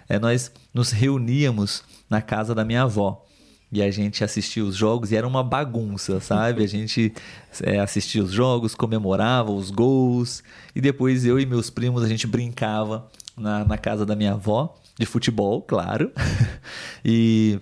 é, 0.08 0.18
nós 0.18 0.54
nos 0.74 0.92
reuníamos 0.92 1.84
na 2.10 2.22
casa 2.22 2.56
da 2.56 2.64
minha 2.64 2.84
avó. 2.84 3.26
E 3.70 3.84
a 3.84 3.92
gente 3.92 4.24
assistia 4.24 4.64
os 4.64 4.74
jogos 4.74 5.12
e 5.12 5.18
era 5.18 5.28
uma 5.28 5.44
bagunça, 5.44 6.22
sabe? 6.22 6.64
A 6.64 6.68
gente 6.68 7.14
é, 7.62 7.80
assistia 7.80 8.24
os 8.24 8.32
jogos, 8.32 8.74
comemorava 8.74 9.52
os 9.52 9.70
gols. 9.70 10.42
E 10.74 10.80
depois 10.80 11.26
eu 11.26 11.38
e 11.38 11.46
meus 11.46 11.70
primos, 11.70 12.04
a 12.04 12.08
gente 12.08 12.26
brincava 12.26 13.12
na, 13.38 13.66
na 13.66 13.78
casa 13.78 14.06
da 14.06 14.16
minha 14.16 14.32
avó, 14.32 14.80
de 14.98 15.06
futebol, 15.06 15.62
claro. 15.62 16.10
e 17.04 17.60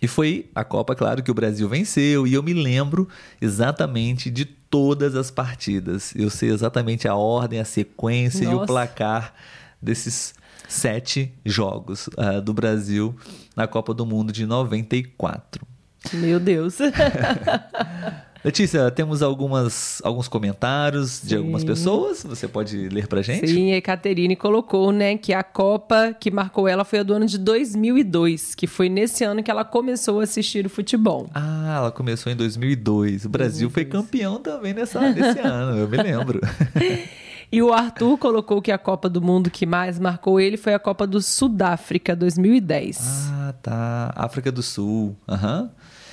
e 0.00 0.06
foi 0.06 0.50
a 0.54 0.62
Copa, 0.62 0.94
claro, 0.94 1.22
que 1.22 1.30
o 1.30 1.34
Brasil 1.34 1.68
venceu, 1.68 2.26
e 2.26 2.34
eu 2.34 2.42
me 2.42 2.52
lembro 2.52 3.08
exatamente 3.40 4.30
de 4.30 4.44
todas 4.44 5.14
as 5.14 5.30
partidas. 5.30 6.14
Eu 6.14 6.28
sei 6.28 6.50
exatamente 6.50 7.08
a 7.08 7.14
ordem, 7.14 7.58
a 7.58 7.64
sequência 7.64 8.44
Nossa. 8.44 8.60
e 8.60 8.62
o 8.62 8.66
placar 8.66 9.32
desses 9.80 10.34
sete 10.68 11.32
jogos 11.44 12.08
uh, 12.08 12.42
do 12.42 12.52
Brasil 12.52 13.14
na 13.54 13.66
Copa 13.66 13.94
do 13.94 14.04
Mundo 14.04 14.32
de 14.32 14.44
94. 14.44 15.66
Meu 16.12 16.38
Deus! 16.38 16.78
Letícia, 18.46 18.88
temos 18.92 19.22
algumas, 19.22 20.00
alguns 20.04 20.28
comentários 20.28 21.10
Sim. 21.10 21.26
de 21.26 21.36
algumas 21.36 21.64
pessoas. 21.64 22.22
Você 22.22 22.46
pode 22.46 22.88
ler 22.90 23.08
pra 23.08 23.20
gente? 23.20 23.48
Sim, 23.48 23.74
a 23.74 23.82
Caterine 23.82 24.36
colocou, 24.36 24.92
né, 24.92 25.16
que 25.16 25.32
a 25.32 25.42
Copa 25.42 26.14
que 26.14 26.30
marcou 26.30 26.68
ela 26.68 26.84
foi 26.84 27.00
a 27.00 27.02
do 27.02 27.12
ano 27.12 27.26
de 27.26 27.38
2002, 27.38 28.54
que 28.54 28.68
foi 28.68 28.88
nesse 28.88 29.24
ano 29.24 29.42
que 29.42 29.50
ela 29.50 29.64
começou 29.64 30.20
a 30.20 30.22
assistir 30.22 30.64
o 30.64 30.70
futebol. 30.70 31.28
Ah, 31.34 31.78
ela 31.78 31.90
começou 31.90 32.30
em 32.30 32.36
2002. 32.36 33.24
O 33.24 33.28
Brasil 33.28 33.68
2002. 33.68 33.72
foi 33.72 33.84
campeão 33.84 34.38
também 34.38 34.72
nessa, 34.72 35.00
nesse 35.00 35.40
ano, 35.44 35.78
eu 35.78 35.88
me 35.88 35.96
lembro. 35.96 36.40
E 37.50 37.62
o 37.62 37.72
Arthur 37.72 38.18
colocou 38.18 38.60
que 38.60 38.72
a 38.72 38.78
Copa 38.78 39.08
do 39.08 39.22
Mundo 39.22 39.52
que 39.52 39.64
mais 39.64 40.00
marcou 40.00 40.40
ele 40.40 40.56
foi 40.56 40.74
a 40.74 40.80
Copa 40.80 41.06
do 41.06 41.22
Sudáfrica 41.22 42.16
2010. 42.16 42.98
Ah, 43.30 43.54
tá. 43.62 44.12
África 44.16 44.50
do 44.50 44.64
Sul. 44.64 45.16
Aham. 45.28 45.62
Uhum. 45.62 45.70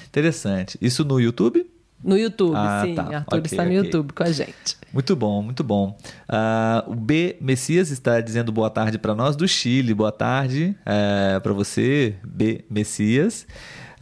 Interessante. 0.07 0.77
Isso 0.79 1.03
no 1.03 1.19
YouTube? 1.19 1.65
No 2.03 2.17
YouTube, 2.17 2.55
ah, 2.55 2.83
sim. 2.85 2.95
Tá. 2.95 3.03
Arthur 3.03 3.37
okay, 3.37 3.41
está 3.45 3.63
no 3.63 3.69
okay. 3.69 3.77
YouTube 3.77 4.13
com 4.13 4.23
a 4.23 4.31
gente. 4.31 4.77
Muito 4.91 5.15
bom, 5.15 5.41
muito 5.41 5.63
bom. 5.63 5.97
Uh, 6.29 6.91
o 6.91 6.95
B 6.95 7.37
Messias 7.39 7.89
está 7.89 8.19
dizendo 8.19 8.51
boa 8.51 8.69
tarde 8.69 8.99
para 8.99 9.15
nós 9.15 9.35
do 9.35 9.47
Chile. 9.47 9.93
Boa 9.93 10.11
tarde 10.11 10.75
uh, 10.81 11.37
é, 11.37 11.39
para 11.39 11.53
você, 11.53 12.15
B 12.23 12.65
Messias. 12.69 13.47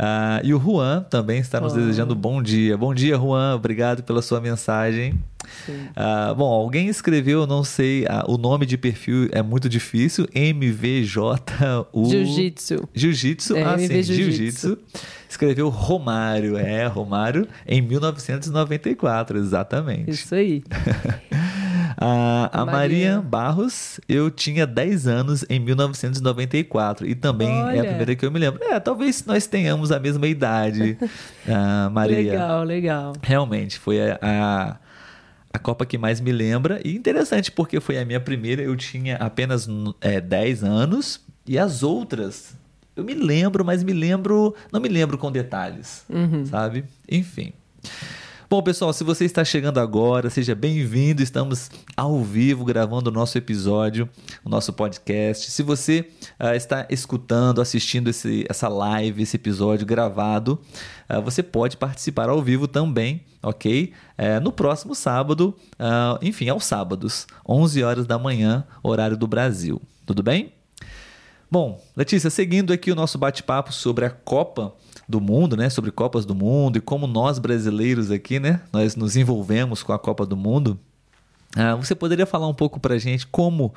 Uh, 0.01 0.41
e 0.43 0.51
o 0.51 0.59
Juan 0.59 1.05
também 1.11 1.39
está 1.39 1.61
nos 1.61 1.73
oh. 1.73 1.75
desejando 1.75 2.15
bom 2.15 2.41
dia. 2.41 2.75
Bom 2.75 2.91
dia, 2.91 3.15
Juan. 3.17 3.53
Obrigado 3.53 4.01
pela 4.01 4.23
sua 4.23 4.41
mensagem. 4.41 5.13
Uh, 5.69 6.33
bom, 6.35 6.51
alguém 6.51 6.87
escreveu, 6.87 7.45
não 7.45 7.63
sei, 7.63 8.05
uh, 8.05 8.31
o 8.31 8.35
nome 8.35 8.65
de 8.65 8.77
perfil 8.77 9.29
é 9.31 9.43
muito 9.43 9.69
difícil. 9.69 10.27
MVJU. 10.33 11.35
Jiu-Jitsu. 12.09 12.89
Jiu-Jitsu, 12.95 13.55
é, 13.55 13.63
ah, 13.63 13.77
sim, 13.77 14.01
Jiu-Jitsu. 14.01 14.75
Escreveu 15.29 15.69
Romário, 15.69 16.57
é, 16.57 16.87
Romário, 16.87 17.47
em 17.67 17.79
1994, 17.79 19.37
exatamente. 19.37 20.09
Isso 20.09 20.33
aí. 20.33 20.63
A, 22.03 22.49
a 22.51 22.65
Maria. 22.65 23.15
Maria. 23.17 23.21
Barros, 23.21 23.99
eu 24.09 24.31
tinha 24.31 24.65
10 24.65 25.07
anos 25.07 25.45
em 25.47 25.59
1994 25.59 27.05
e 27.05 27.13
também 27.13 27.47
Olha. 27.47 27.77
é 27.77 27.79
a 27.79 27.83
primeira 27.83 28.15
que 28.15 28.25
eu 28.25 28.31
me 28.31 28.39
lembro. 28.39 28.63
É, 28.63 28.79
talvez 28.79 29.23
nós 29.25 29.45
tenhamos 29.45 29.91
a 29.91 29.99
mesma 29.99 30.27
idade, 30.27 30.97
uh, 30.99 31.89
Maria. 31.93 32.17
Legal, 32.17 32.63
legal. 32.63 33.13
Realmente, 33.21 33.77
foi 33.77 34.01
a, 34.01 34.19
a 34.19 34.75
a 35.53 35.59
Copa 35.59 35.85
que 35.85 35.97
mais 35.97 36.19
me 36.19 36.31
lembra. 36.31 36.79
E 36.83 36.95
interessante, 36.95 37.51
porque 37.51 37.79
foi 37.79 37.99
a 37.99 38.05
minha 38.05 38.19
primeira, 38.19 38.61
eu 38.61 38.75
tinha 38.75 39.17
apenas 39.17 39.67
é, 39.99 40.19
10 40.19 40.63
anos. 40.63 41.21
E 41.45 41.59
as 41.59 41.83
outras, 41.83 42.55
eu 42.95 43.03
me 43.03 43.13
lembro, 43.13 43.63
mas 43.63 43.83
me 43.83 43.93
lembro. 43.93 44.55
Não 44.71 44.79
me 44.79 44.89
lembro 44.89 45.17
com 45.17 45.31
detalhes, 45.31 46.05
uhum. 46.09 46.45
sabe? 46.45 46.85
Enfim. 47.09 47.53
Bom, 48.51 48.61
pessoal, 48.61 48.91
se 48.91 49.01
você 49.05 49.23
está 49.23 49.45
chegando 49.45 49.79
agora, 49.79 50.29
seja 50.29 50.53
bem-vindo. 50.53 51.23
Estamos 51.23 51.71
ao 51.95 52.21
vivo 52.21 52.65
gravando 52.65 53.09
o 53.09 53.13
nosso 53.13 53.37
episódio, 53.37 54.09
o 54.43 54.49
nosso 54.49 54.73
podcast. 54.73 55.49
Se 55.49 55.63
você 55.63 56.09
uh, 56.37 56.53
está 56.53 56.85
escutando, 56.89 57.61
assistindo 57.61 58.09
esse, 58.09 58.45
essa 58.49 58.67
live, 58.67 59.23
esse 59.23 59.37
episódio 59.37 59.87
gravado, 59.87 60.59
uh, 61.09 61.21
você 61.21 61.41
pode 61.41 61.77
participar 61.77 62.27
ao 62.27 62.41
vivo 62.41 62.67
também, 62.67 63.23
ok? 63.41 63.93
Uh, 64.19 64.41
no 64.43 64.51
próximo 64.51 64.93
sábado, 64.93 65.55
enfim, 66.21 66.49
aos 66.49 66.65
sábados, 66.65 67.27
11 67.47 67.81
horas 67.85 68.05
da 68.05 68.19
manhã, 68.19 68.65
horário 68.83 69.15
do 69.15 69.27
Brasil. 69.27 69.81
Tudo 70.05 70.21
bem? 70.21 70.51
Bom, 71.51 71.83
Letícia, 71.97 72.29
seguindo 72.29 72.71
aqui 72.71 72.93
o 72.93 72.95
nosso 72.95 73.17
bate-papo 73.17 73.73
sobre 73.73 74.05
a 74.05 74.09
Copa 74.09 74.73
do 75.05 75.19
mundo, 75.19 75.57
né, 75.57 75.69
sobre 75.69 75.91
Copas 75.91 76.25
do 76.25 76.33
Mundo 76.33 76.77
e 76.77 76.79
como 76.79 77.05
nós 77.05 77.39
brasileiros 77.39 78.09
aqui, 78.09 78.39
né, 78.39 78.61
nós 78.71 78.95
nos 78.95 79.17
envolvemos 79.17 79.83
com 79.83 79.91
a 79.91 79.99
Copa 79.99 80.25
do 80.25 80.37
Mundo. 80.37 80.79
Ah, 81.53 81.75
você 81.75 81.93
poderia 81.93 82.25
falar 82.25 82.47
um 82.47 82.53
pouco 82.53 82.79
para 82.79 82.97
gente 82.97 83.27
como 83.27 83.73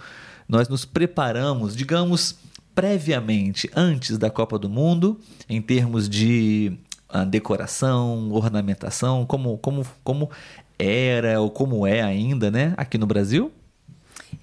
nós 0.49 0.69
nos 0.69 0.85
preparamos, 0.85 1.75
digamos, 1.75 2.37
previamente, 2.77 3.69
antes 3.75 4.19
da 4.19 4.31
Copa 4.31 4.57
do 4.57 4.71
Mundo, 4.71 5.19
em 5.49 5.61
termos 5.61 6.09
de 6.09 6.79
ah, 7.09 7.25
decoração, 7.25 8.31
ornamentação, 8.31 9.27
como, 9.27 9.59
como, 9.59 9.85
como 10.05 10.31
era 10.79 11.41
ou 11.41 11.51
como 11.51 11.85
é 11.85 12.03
ainda, 12.03 12.53
né, 12.53 12.73
aqui 12.77 12.97
no 12.97 13.07
Brasil? 13.07 13.51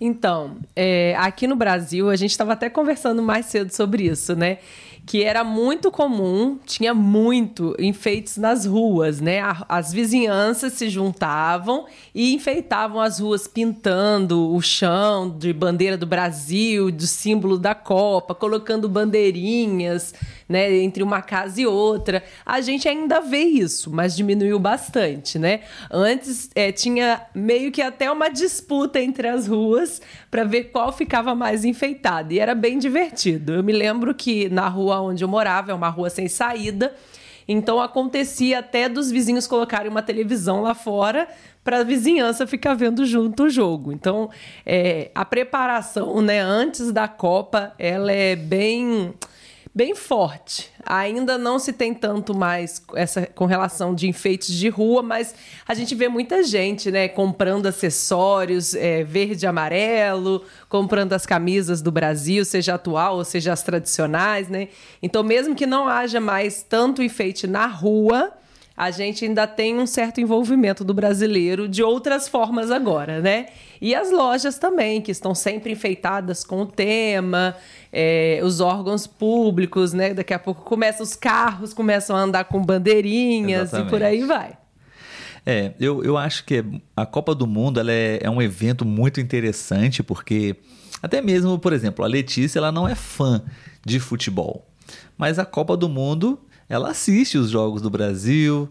Então, 0.03 0.57
é, 0.75 1.15
aqui 1.19 1.45
no 1.45 1.55
Brasil, 1.55 2.09
a 2.09 2.15
gente 2.15 2.31
estava 2.31 2.53
até 2.53 2.71
conversando 2.71 3.21
mais 3.21 3.45
cedo 3.45 3.71
sobre 3.71 4.05
isso, 4.05 4.35
né? 4.35 4.57
que 5.05 5.23
era 5.23 5.43
muito 5.43 5.91
comum, 5.91 6.59
tinha 6.65 6.93
muito 6.93 7.75
enfeites 7.79 8.37
nas 8.37 8.65
ruas, 8.65 9.19
né? 9.19 9.41
As 9.67 9.91
vizinhanças 9.91 10.73
se 10.73 10.89
juntavam 10.89 11.85
e 12.13 12.33
enfeitavam 12.33 13.01
as 13.01 13.19
ruas 13.19 13.47
pintando 13.47 14.53
o 14.53 14.61
chão 14.61 15.29
de 15.29 15.51
bandeira 15.51 15.97
do 15.97 16.05
Brasil, 16.05 16.91
do 16.91 17.07
símbolo 17.07 17.57
da 17.57 17.73
Copa, 17.73 18.35
colocando 18.35 18.87
bandeirinhas, 18.87 20.13
né, 20.51 20.71
entre 20.79 21.01
uma 21.01 21.21
casa 21.21 21.61
e 21.61 21.65
outra. 21.65 22.21
A 22.45 22.61
gente 22.61 22.87
ainda 22.87 23.21
vê 23.21 23.39
isso, 23.39 23.91
mas 23.91 24.15
diminuiu 24.15 24.59
bastante, 24.59 25.39
né? 25.39 25.61
Antes 25.89 26.49
é, 26.53 26.71
tinha 26.71 27.21
meio 27.33 27.71
que 27.71 27.81
até 27.81 28.11
uma 28.11 28.29
disputa 28.29 28.99
entre 28.99 29.27
as 29.27 29.47
ruas 29.47 30.01
para 30.29 30.43
ver 30.43 30.65
qual 30.65 30.91
ficava 30.91 31.33
mais 31.33 31.63
enfeitada 31.63 32.33
e 32.33 32.39
era 32.39 32.53
bem 32.53 32.77
divertido. 32.77 33.53
Eu 33.53 33.63
me 33.63 33.71
lembro 33.71 34.13
que 34.13 34.49
na 34.49 34.67
rua 34.67 34.99
onde 35.01 35.23
eu 35.23 35.27
morava, 35.27 35.71
é 35.71 35.73
uma 35.73 35.89
rua 35.89 36.09
sem 36.09 36.27
saída. 36.27 36.93
Então 37.47 37.81
acontecia 37.81 38.59
até 38.59 38.87
dos 38.87 39.09
vizinhos 39.11 39.47
colocarem 39.47 39.89
uma 39.89 40.01
televisão 40.01 40.61
lá 40.61 40.73
fora 40.73 41.27
para 41.63 41.79
a 41.79 41.83
vizinhança 41.83 42.47
ficar 42.47 42.73
vendo 42.73 43.05
junto 43.05 43.43
o 43.43 43.49
jogo. 43.49 43.91
Então 43.91 44.29
é, 44.65 45.11
a 45.13 45.25
preparação, 45.25 46.21
né, 46.21 46.39
antes 46.39 46.91
da 46.91 47.07
Copa, 47.07 47.73
ela 47.77 48.11
é 48.11 48.35
bem 48.35 49.13
bem 49.73 49.95
forte. 49.95 50.69
Ainda 50.85 51.37
não 51.37 51.57
se 51.57 51.71
tem 51.71 51.93
tanto 51.93 52.35
mais 52.35 52.83
essa 52.93 53.25
com 53.25 53.45
relação 53.45 53.95
de 53.95 54.07
enfeites 54.07 54.53
de 54.53 54.67
rua, 54.67 55.01
mas 55.01 55.33
a 55.65 55.73
gente 55.73 55.95
vê 55.95 56.09
muita 56.09 56.43
gente, 56.43 56.91
né, 56.91 57.07
comprando 57.07 57.67
acessórios 57.67 58.75
é, 58.75 59.03
verde 59.03 59.45
e 59.45 59.47
amarelo, 59.47 60.43
comprando 60.67 61.13
as 61.13 61.25
camisas 61.25 61.81
do 61.81 61.91
Brasil, 61.91 62.43
seja 62.43 62.75
atual 62.75 63.17
ou 63.17 63.23
seja 63.23 63.53
as 63.53 63.63
tradicionais, 63.63 64.49
né? 64.49 64.67
Então, 65.01 65.23
mesmo 65.23 65.55
que 65.55 65.65
não 65.65 65.87
haja 65.87 66.19
mais 66.19 66.63
tanto 66.63 67.01
enfeite 67.01 67.47
na 67.47 67.67
rua, 67.67 68.33
a 68.81 68.89
gente 68.89 69.25
ainda 69.25 69.45
tem 69.45 69.77
um 69.77 69.85
certo 69.85 70.19
envolvimento 70.19 70.83
do 70.83 70.91
brasileiro 70.91 71.69
de 71.69 71.83
outras 71.83 72.27
formas 72.27 72.71
agora, 72.71 73.21
né? 73.21 73.45
E 73.79 73.93
as 73.93 74.09
lojas 74.09 74.57
também, 74.57 74.99
que 74.99 75.11
estão 75.11 75.35
sempre 75.35 75.71
enfeitadas 75.71 76.43
com 76.43 76.63
o 76.63 76.65
tema, 76.65 77.55
é, 77.93 78.41
os 78.43 78.59
órgãos 78.59 79.05
públicos, 79.05 79.93
né? 79.93 80.15
Daqui 80.15 80.33
a 80.33 80.39
pouco 80.39 80.63
começam 80.63 81.03
os 81.03 81.15
carros, 81.15 81.75
começam 81.75 82.15
a 82.15 82.21
andar 82.21 82.45
com 82.45 82.59
bandeirinhas 82.59 83.69
Exatamente. 83.69 83.87
e 83.87 83.89
por 83.91 84.01
aí 84.01 84.23
vai. 84.23 84.57
É, 85.45 85.73
eu, 85.79 86.03
eu 86.03 86.17
acho 86.17 86.43
que 86.43 86.65
a 86.97 87.05
Copa 87.05 87.35
do 87.35 87.45
Mundo 87.45 87.79
ela 87.79 87.91
é, 87.91 88.17
é 88.23 88.31
um 88.31 88.41
evento 88.41 88.83
muito 88.83 89.21
interessante, 89.21 90.01
porque 90.01 90.55
até 91.03 91.21
mesmo, 91.21 91.59
por 91.59 91.71
exemplo, 91.71 92.03
a 92.03 92.07
Letícia 92.07 92.57
ela 92.57 92.71
não 92.71 92.87
é 92.87 92.95
fã 92.95 93.43
de 93.85 93.99
futebol. 93.99 94.67
Mas 95.15 95.37
a 95.37 95.45
Copa 95.45 95.77
do 95.77 95.87
Mundo 95.87 96.39
ela 96.71 96.91
assiste 96.91 97.37
os 97.37 97.49
jogos 97.49 97.81
do 97.81 97.89
Brasil, 97.89 98.69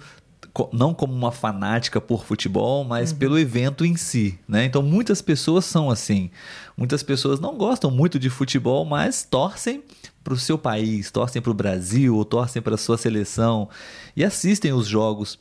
não 0.73 0.95
como 0.95 1.12
uma 1.12 1.30
fanática 1.30 2.00
por 2.00 2.25
futebol, 2.25 2.83
mas 2.83 3.12
uhum. 3.12 3.19
pelo 3.19 3.38
evento 3.38 3.85
em 3.85 3.95
si, 3.95 4.38
né? 4.49 4.64
Então 4.64 4.83
muitas 4.83 5.21
pessoas 5.21 5.66
são 5.66 5.90
assim. 5.90 6.30
Muitas 6.75 7.02
pessoas 7.02 7.38
não 7.40 7.59
gostam 7.59 7.90
muito 7.90 8.19
de 8.19 8.30
futebol, 8.30 8.87
mas 8.87 9.23
torcem 9.23 9.85
para 10.25 10.33
o 10.33 10.38
seu 10.38 10.57
país, 10.57 11.11
torcem 11.11 11.42
para 11.42 11.50
o 11.50 11.54
Brasil, 11.54 12.16
ou 12.16 12.25
torcem 12.25 12.62
para 12.62 12.75
a 12.75 12.78
sua 12.78 12.97
seleção 12.97 13.69
e 14.16 14.25
assistem 14.25 14.73
os 14.73 14.87
jogos 14.87 15.38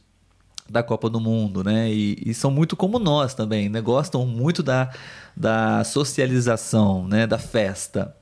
da 0.69 0.83
Copa 0.83 1.09
do 1.09 1.21
Mundo, 1.21 1.63
né? 1.63 1.89
E, 1.89 2.21
e, 2.25 2.33
são 2.33 2.51
muito 2.51 2.75
como 2.75 2.99
nós 2.99 3.33
também, 3.33 3.69
né? 3.69 3.79
Gostam 3.79 4.25
muito 4.25 4.61
da, 4.61 4.91
da 5.33 5.81
socialização, 5.85 7.07
né? 7.07 7.25
Da 7.25 7.37
festa. 7.37 8.13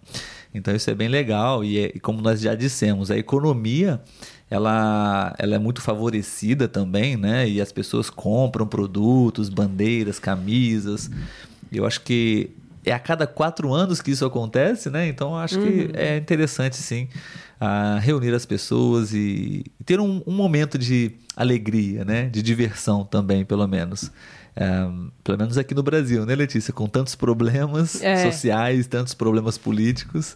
Então 0.54 0.76
isso 0.76 0.90
é 0.90 0.96
bem 0.96 1.08
legal 1.08 1.64
e, 1.64 1.78
é, 1.80 1.92
e 1.94 2.00
como 2.00 2.22
nós 2.22 2.42
já 2.42 2.56
dissemos, 2.56 3.12
a 3.12 3.18
economia 3.18 4.02
ela, 4.50 5.36
ela 5.38 5.56
é 5.56 5.60
muito 5.60 5.82
favorecida 5.82 6.68
também, 6.68 7.18
né? 7.18 7.48
E 7.48 7.60
as 7.60 7.72
pessoas 7.72 8.10
compram 8.10 8.66
produtos, 8.66 9.50
bandeiras, 9.50 10.20
camisas. 10.20 11.12
Eu 11.72 11.86
acho 11.86 12.02
que 12.02 12.52
é 12.86 12.94
a 12.94 13.00
cada 13.00 13.28
quatro 13.28 13.74
anos 13.74 14.02
que 14.02 14.12
isso 14.12 14.26
acontece, 14.26 14.90
né? 14.90 15.08
Então 15.08 15.36
acho 15.38 15.60
uhum. 15.60 15.66
que 15.66 15.98
é 15.98 16.18
interessante 16.18 16.78
sim 16.78 17.10
a 17.60 18.00
reunir 18.00 18.34
as 18.34 18.46
pessoas 18.46 19.14
e 19.14 19.66
ter 19.86 20.00
um, 20.00 20.22
um, 20.26 20.32
momento 20.32 20.78
de 20.78 21.12
alegria, 21.36 22.06
né? 22.06 22.30
De 22.30 22.42
diversão 22.42 23.04
também, 23.04 23.44
pelo 23.44 23.68
menos. 23.68 24.12
É, 24.60 24.90
pelo 25.24 25.38
menos 25.38 25.56
aqui 25.56 25.76
no 25.76 25.84
Brasil, 25.84 26.26
né, 26.26 26.34
Letícia? 26.34 26.74
Com 26.74 26.88
tantos 26.88 27.14
problemas 27.14 28.02
é. 28.02 28.30
sociais, 28.32 28.88
tantos 28.88 29.14
problemas 29.14 29.56
políticos. 29.56 30.36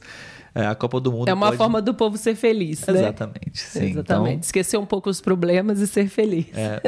É, 0.53 0.65
a 0.65 0.75
Copa 0.75 0.99
do 0.99 1.11
Mundo. 1.11 1.29
É 1.29 1.33
uma 1.33 1.47
pode... 1.47 1.57
forma 1.57 1.81
do 1.81 1.93
povo 1.93 2.17
ser 2.17 2.35
feliz, 2.35 2.85
né? 2.85 2.99
Exatamente, 2.99 3.59
sim. 3.59 3.91
Exatamente. 3.91 4.35
Então... 4.35 4.39
Esquecer 4.41 4.77
um 4.77 4.85
pouco 4.85 5.09
os 5.09 5.21
problemas 5.21 5.79
e 5.79 5.87
ser 5.87 6.09
feliz. 6.09 6.45
É. 6.53 6.81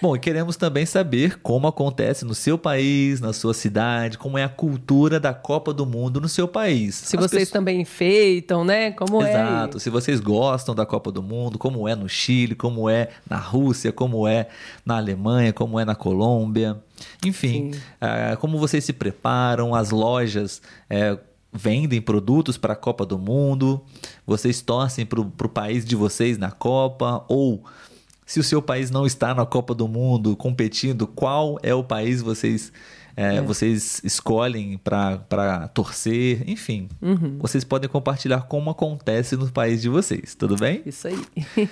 Bom, 0.00 0.14
e 0.14 0.18
queremos 0.18 0.56
também 0.56 0.84
saber 0.84 1.38
como 1.40 1.66
acontece 1.66 2.24
no 2.24 2.34
seu 2.34 2.58
país, 2.58 3.20
na 3.20 3.32
sua 3.32 3.54
cidade, 3.54 4.18
como 4.18 4.36
é 4.36 4.44
a 4.44 4.48
cultura 4.48 5.18
da 5.18 5.32
Copa 5.32 5.72
do 5.72 5.86
Mundo 5.86 6.20
no 6.20 6.28
seu 6.28 6.46
país. 6.46 6.94
Se 6.94 7.16
As 7.16 7.22
vocês 7.22 7.30
pessoas... 7.30 7.50
também 7.50 7.80
enfeitam, 7.80 8.64
né? 8.64 8.90
Como 8.90 9.22
Exato. 9.22 9.36
é. 9.36 9.40
Exato. 9.40 9.80
Se 9.80 9.90
vocês 9.90 10.20
gostam 10.20 10.74
da 10.74 10.84
Copa 10.84 11.10
do 11.10 11.22
Mundo, 11.22 11.58
como 11.58 11.88
é 11.88 11.94
no 11.94 12.08
Chile, 12.08 12.54
como 12.54 12.90
é 12.90 13.08
na 13.28 13.38
Rússia, 13.38 13.90
como 13.92 14.28
é 14.28 14.48
na 14.84 14.96
Alemanha, 14.96 15.52
como 15.52 15.80
é 15.80 15.84
na 15.84 15.94
Colômbia. 15.94 16.76
Enfim, 17.24 17.72
uh, 17.72 18.36
como 18.38 18.58
vocês 18.58 18.84
se 18.84 18.92
preparam, 18.92 19.74
as 19.74 19.90
lojas. 19.90 20.60
Uh, 20.90 21.18
vendem 21.52 22.00
produtos 22.00 22.56
para 22.58 22.74
a 22.74 22.76
Copa 22.76 23.06
do 23.06 23.18
Mundo, 23.18 23.82
vocês 24.26 24.60
torcem 24.60 25.06
para 25.06 25.20
o 25.20 25.48
país 25.48 25.84
de 25.84 25.96
vocês 25.96 26.36
na 26.38 26.50
Copa, 26.50 27.24
ou 27.28 27.64
se 28.24 28.40
o 28.40 28.44
seu 28.44 28.60
país 28.60 28.90
não 28.90 29.06
está 29.06 29.34
na 29.34 29.46
Copa 29.46 29.74
do 29.74 29.86
Mundo 29.86 30.36
competindo, 30.36 31.06
qual 31.06 31.58
é 31.62 31.74
o 31.74 31.84
país 31.84 32.20
vocês 32.20 32.72
é, 33.16 33.36
é. 33.36 33.40
vocês 33.40 34.02
escolhem 34.04 34.78
para 34.78 35.68
torcer, 35.72 36.42
enfim. 36.46 36.88
Uhum. 37.00 37.38
Vocês 37.38 37.64
podem 37.64 37.88
compartilhar 37.88 38.42
como 38.42 38.68
acontece 38.68 39.36
no 39.36 39.50
país 39.50 39.80
de 39.80 39.88
vocês, 39.88 40.34
tudo 40.34 40.56
bem? 40.56 40.82
Isso 40.84 41.08
aí. 41.08 41.18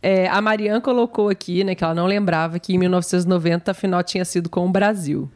É, 0.00 0.28
a 0.28 0.40
Marianne 0.40 0.80
colocou 0.80 1.28
aqui, 1.28 1.64
né, 1.64 1.74
que 1.74 1.82
ela 1.82 1.92
não 1.92 2.06
lembrava 2.06 2.60
que 2.60 2.72
em 2.72 2.78
1990 2.78 3.72
a 3.72 3.74
final 3.74 4.00
tinha 4.04 4.24
sido 4.24 4.48
com 4.48 4.64
o 4.64 4.70
Brasil. 4.70 5.28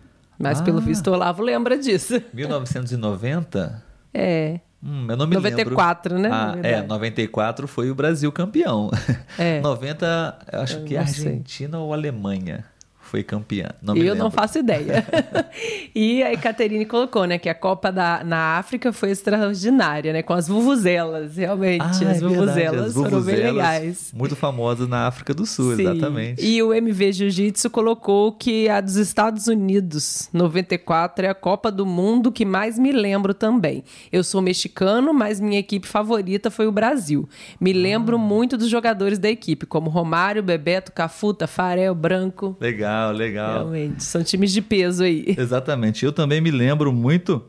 Mas 0.43 0.61
ah. 0.61 0.65
pelo 0.65 0.81
visto 0.81 1.09
o 1.09 1.13
Olavo 1.13 1.43
lembra 1.43 1.79
disso. 1.79 2.21
1990? 2.35 3.83
É. 4.13 4.61
Hum, 4.83 5.07
eu 5.09 5.17
não 5.17 5.27
me 5.29 5.37
94, 5.37 6.15
lembro. 6.17 6.29
né? 6.29 6.35
Ah, 6.35 6.59
é, 6.61 6.83
94 6.83 7.69
foi 7.69 7.91
o 7.91 7.95
Brasil 7.95 8.33
campeão. 8.33 8.91
É. 9.39 9.61
90, 9.63 10.39
acho 10.53 10.79
eu 10.79 10.85
que 10.85 10.97
é 10.97 10.99
Argentina 10.99 11.79
sei. 11.79 11.81
ou 11.81 11.93
Alemanha 11.93 12.65
foi 13.13 13.23
campeã. 13.23 13.69
Não 13.83 13.95
eu 13.95 14.15
não 14.15 14.31
faço 14.31 14.59
ideia. 14.59 15.07
e 15.95 16.23
a 16.23 16.35
Caterine 16.35 16.87
colocou, 16.87 17.27
né, 17.27 17.37
que 17.37 17.47
a 17.47 17.55
Copa 17.55 17.93
da, 17.93 18.25
na 18.25 18.57
África 18.57 18.91
foi 18.91 19.11
extraordinária, 19.11 20.15
né, 20.15 20.23
com 20.23 20.33
as 20.33 20.49
vuvuzelas, 20.49 21.37
realmente. 21.37 21.83
Ah, 21.83 21.91
as, 21.91 22.23
é 22.23 22.27
vuvuzelas 22.27 22.87
as 22.87 22.95
foram 22.95 23.21
bem 23.21 23.37
legais. 23.37 24.11
Muito 24.15 24.35
famosas 24.35 24.89
na 24.89 25.07
África 25.07 25.35
do 25.35 25.45
Sul, 25.45 25.77
Sim. 25.77 25.83
exatamente. 25.83 26.43
E 26.43 26.63
o 26.63 26.73
MV 26.73 27.13
Jiu-Jitsu 27.13 27.69
colocou 27.69 28.33
que 28.33 28.67
a 28.71 28.81
dos 28.81 28.97
Estados 28.97 29.47
Unidos, 29.47 30.31
94, 30.33 31.27
é 31.27 31.29
a 31.29 31.35
Copa 31.35 31.71
do 31.71 31.85
Mundo 31.85 32.33
que 32.33 32.47
mais 32.47 32.79
me 32.79 32.93
lembro 32.93 33.35
também. 33.35 33.85
Eu 34.11 34.25
sou 34.25 34.41
mexicano, 34.41 35.13
mas 35.13 35.39
minha 35.39 35.61
equipe 35.61 35.87
favorita 35.87 36.51
foi 36.51 36.67
o 36.67 36.73
Brasil. 36.73 37.29
Me 37.61 37.75
lembro 37.75 38.17
ah. 38.17 38.19
muito 38.19 38.57
dos 38.57 38.71
jogadores 38.71 39.19
da 39.19 39.29
equipe, 39.29 39.67
como 39.67 39.91
Romário, 39.91 40.43
Bebeto, 40.43 40.93
Cafuta, 40.93 41.47
Farel, 41.47 41.95
Branco. 41.95 42.57
Legal. 42.59 43.02
Legal, 43.11 43.13
legal. 43.13 43.53
Realmente, 43.55 44.05
são 44.05 44.23
times 44.23 44.53
de 44.53 44.63
peso 44.63 45.03
aí. 45.03 45.35
Exatamente. 45.37 46.05
Eu 46.05 46.13
também 46.13 46.41
me 46.41 46.51
lembro 46.51 46.93
muito 46.93 47.43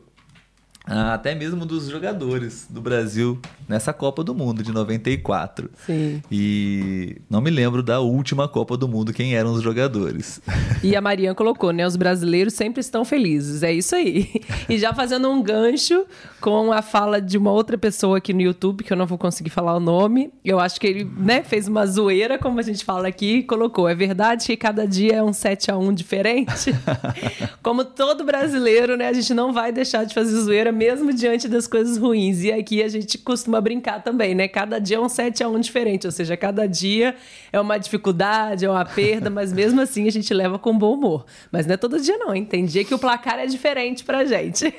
até 0.86 1.34
mesmo 1.34 1.64
dos 1.64 1.88
jogadores 1.88 2.66
do 2.68 2.80
Brasil 2.80 3.40
nessa 3.66 3.92
Copa 3.92 4.22
do 4.22 4.34
Mundo 4.34 4.62
de 4.62 4.70
94. 4.70 5.70
Sim. 5.86 6.22
E 6.30 7.16
não 7.28 7.40
me 7.40 7.50
lembro 7.50 7.82
da 7.82 8.00
última 8.00 8.46
Copa 8.46 8.76
do 8.76 8.86
Mundo 8.86 9.12
quem 9.12 9.34
eram 9.34 9.52
os 9.52 9.62
jogadores. 9.62 10.40
E 10.82 10.94
a 10.94 11.00
Mariana 11.00 11.34
colocou, 11.34 11.72
né? 11.72 11.86
Os 11.86 11.96
brasileiros 11.96 12.52
sempre 12.52 12.80
estão 12.80 13.04
felizes. 13.04 13.62
É 13.62 13.72
isso 13.72 13.94
aí. 13.94 14.30
E 14.66 14.78
já 14.78 14.94
fazendo 14.94 15.30
um 15.30 15.42
gancho 15.42 16.06
com 16.40 16.72
a 16.72 16.80
fala 16.80 17.20
de 17.20 17.36
uma 17.36 17.50
outra 17.50 17.76
pessoa 17.76 18.18
aqui 18.18 18.32
no 18.32 18.40
YouTube, 18.40 18.82
que 18.82 18.92
eu 18.92 18.96
não 18.96 19.06
vou 19.06 19.18
conseguir 19.18 19.50
falar 19.50 19.76
o 19.76 19.80
nome. 19.80 20.32
Eu 20.44 20.58
acho 20.58 20.80
que 20.80 20.86
ele, 20.86 21.04
né, 21.04 21.42
fez 21.42 21.68
uma 21.68 21.86
zoeira, 21.86 22.38
como 22.38 22.58
a 22.58 22.62
gente 22.62 22.82
fala 22.84 23.08
aqui, 23.08 23.36
e 23.36 23.42
colocou. 23.42 23.86
É 23.88 23.94
verdade 23.94 24.46
que 24.46 24.56
cada 24.56 24.86
dia 24.86 25.16
é 25.16 25.22
um 25.22 25.34
7 25.34 25.70
a 25.70 25.76
1 25.76 25.92
diferente? 25.92 26.74
como 27.62 27.84
todo 27.84 28.24
brasileiro, 28.24 28.96
né? 28.96 29.08
A 29.08 29.12
gente 29.12 29.34
não 29.34 29.52
vai 29.52 29.70
deixar 29.70 30.04
de 30.04 30.14
fazer 30.14 30.34
zoeira 30.40 30.72
mesmo 30.74 31.12
diante 31.12 31.48
das 31.48 31.66
coisas 31.66 31.96
ruins. 31.96 32.42
E 32.42 32.52
aqui 32.52 32.82
a 32.82 32.88
gente 32.88 33.16
costuma 33.18 33.60
brincar 33.60 34.02
também, 34.02 34.34
né? 34.34 34.48
Cada 34.48 34.78
dia 34.78 34.96
é 34.96 35.00
um 35.00 35.08
7 35.08 35.42
a 35.42 35.48
1 35.48 35.60
diferente, 35.60 36.06
ou 36.06 36.12
seja, 36.12 36.36
cada 36.36 36.66
dia 36.66 37.14
é 37.52 37.60
uma 37.60 37.78
dificuldade, 37.78 38.64
é 38.64 38.70
uma 38.70 38.84
perda, 38.84 39.30
mas 39.30 39.52
mesmo 39.52 39.80
assim 39.80 40.06
a 40.06 40.10
gente 40.10 40.34
leva 40.34 40.58
com 40.58 40.76
bom 40.76 40.94
humor. 40.94 41.24
Mas 41.50 41.66
não 41.66 41.74
é 41.74 41.76
todo 41.76 42.00
dia 42.00 42.18
não, 42.18 42.34
hein? 42.34 42.44
Tem 42.44 42.64
dia 42.64 42.84
que 42.84 42.94
o 42.94 42.98
placar 42.98 43.38
é 43.38 43.46
diferente 43.46 44.04
pra 44.04 44.24
gente. 44.24 44.74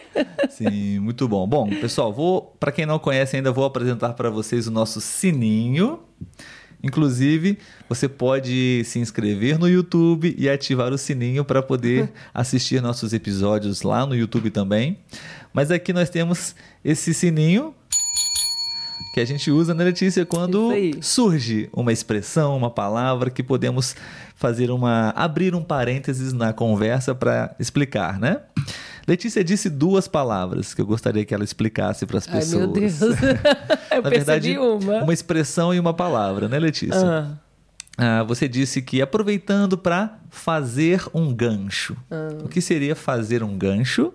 Sim, 0.50 1.00
muito 1.00 1.28
bom. 1.28 1.48
Bom, 1.48 1.70
pessoal, 1.70 2.14
vou, 2.14 2.56
para 2.60 2.72
quem 2.72 2.86
não 2.86 3.00
conhece 3.00 3.36
ainda, 3.36 3.52
vou 3.52 3.66
apresentar 3.66 4.14
para 4.14 4.30
vocês 4.30 4.68
o 4.68 4.72
nosso 4.72 5.00
sininho. 5.02 6.00
Inclusive, 6.86 7.58
você 7.90 8.08
pode 8.08 8.84
se 8.86 9.00
inscrever 9.00 9.58
no 9.58 9.68
YouTube 9.68 10.36
e 10.38 10.48
ativar 10.48 10.94
o 10.94 10.98
sininho 11.00 11.44
para 11.44 11.64
poder 11.64 12.12
assistir 12.32 12.80
nossos 12.80 13.12
episódios 13.12 13.82
lá 13.82 14.06
no 14.06 14.16
YouTube 14.16 14.52
também. 14.52 15.00
Mas 15.52 15.72
aqui 15.72 15.92
nós 15.92 16.12
temos 16.12 16.56
esse 16.84 17.12
sininho 17.12 17.74
que 19.16 19.20
a 19.20 19.26
gente 19.26 19.50
usa, 19.50 19.74
né, 19.74 19.84
Letícia, 19.84 20.26
quando 20.28 20.70
surge 21.02 21.70
uma 21.74 21.92
expressão, 21.92 22.56
uma 22.56 22.70
palavra 22.70 23.32
que 23.32 23.42
podemos 23.42 23.96
fazer 24.36 24.70
uma 24.70 25.10
abrir 25.16 25.56
um 25.56 25.64
parênteses 25.64 26.34
na 26.34 26.54
conversa 26.54 27.16
para 27.16 27.56
explicar, 27.58 28.20
né? 28.20 28.42
Letícia 29.08 29.44
disse 29.44 29.70
duas 29.70 30.08
palavras 30.08 30.74
que 30.74 30.82
eu 30.82 30.86
gostaria 30.86 31.24
que 31.24 31.34
ela 31.34 31.44
explicasse 31.44 32.06
para 32.06 32.18
as 32.18 32.26
pessoas. 32.26 32.54
Ai, 32.54 32.60
meu 32.60 32.68
Deus. 32.68 33.02
eu 33.92 34.02
Na 34.02 34.10
verdade, 34.10 34.58
uma. 34.58 35.04
Uma 35.04 35.14
expressão 35.14 35.74
e 35.74 35.80
uma 35.80 35.94
palavra, 35.94 36.48
né, 36.48 36.58
Letícia? 36.58 37.06
Ah. 37.06 37.38
Ah, 37.98 38.24
você 38.24 38.48
disse 38.48 38.82
que 38.82 39.02
aproveitando 39.02 39.78
para 39.78 40.20
fazer 40.30 41.02
um 41.14 41.34
gancho. 41.34 41.96
Ah. 42.12 42.30
O 42.44 42.50
que 42.50 42.60
seria 42.60 42.96
fazer 42.96 43.44
um 43.44 43.58
gancho? 43.58 44.14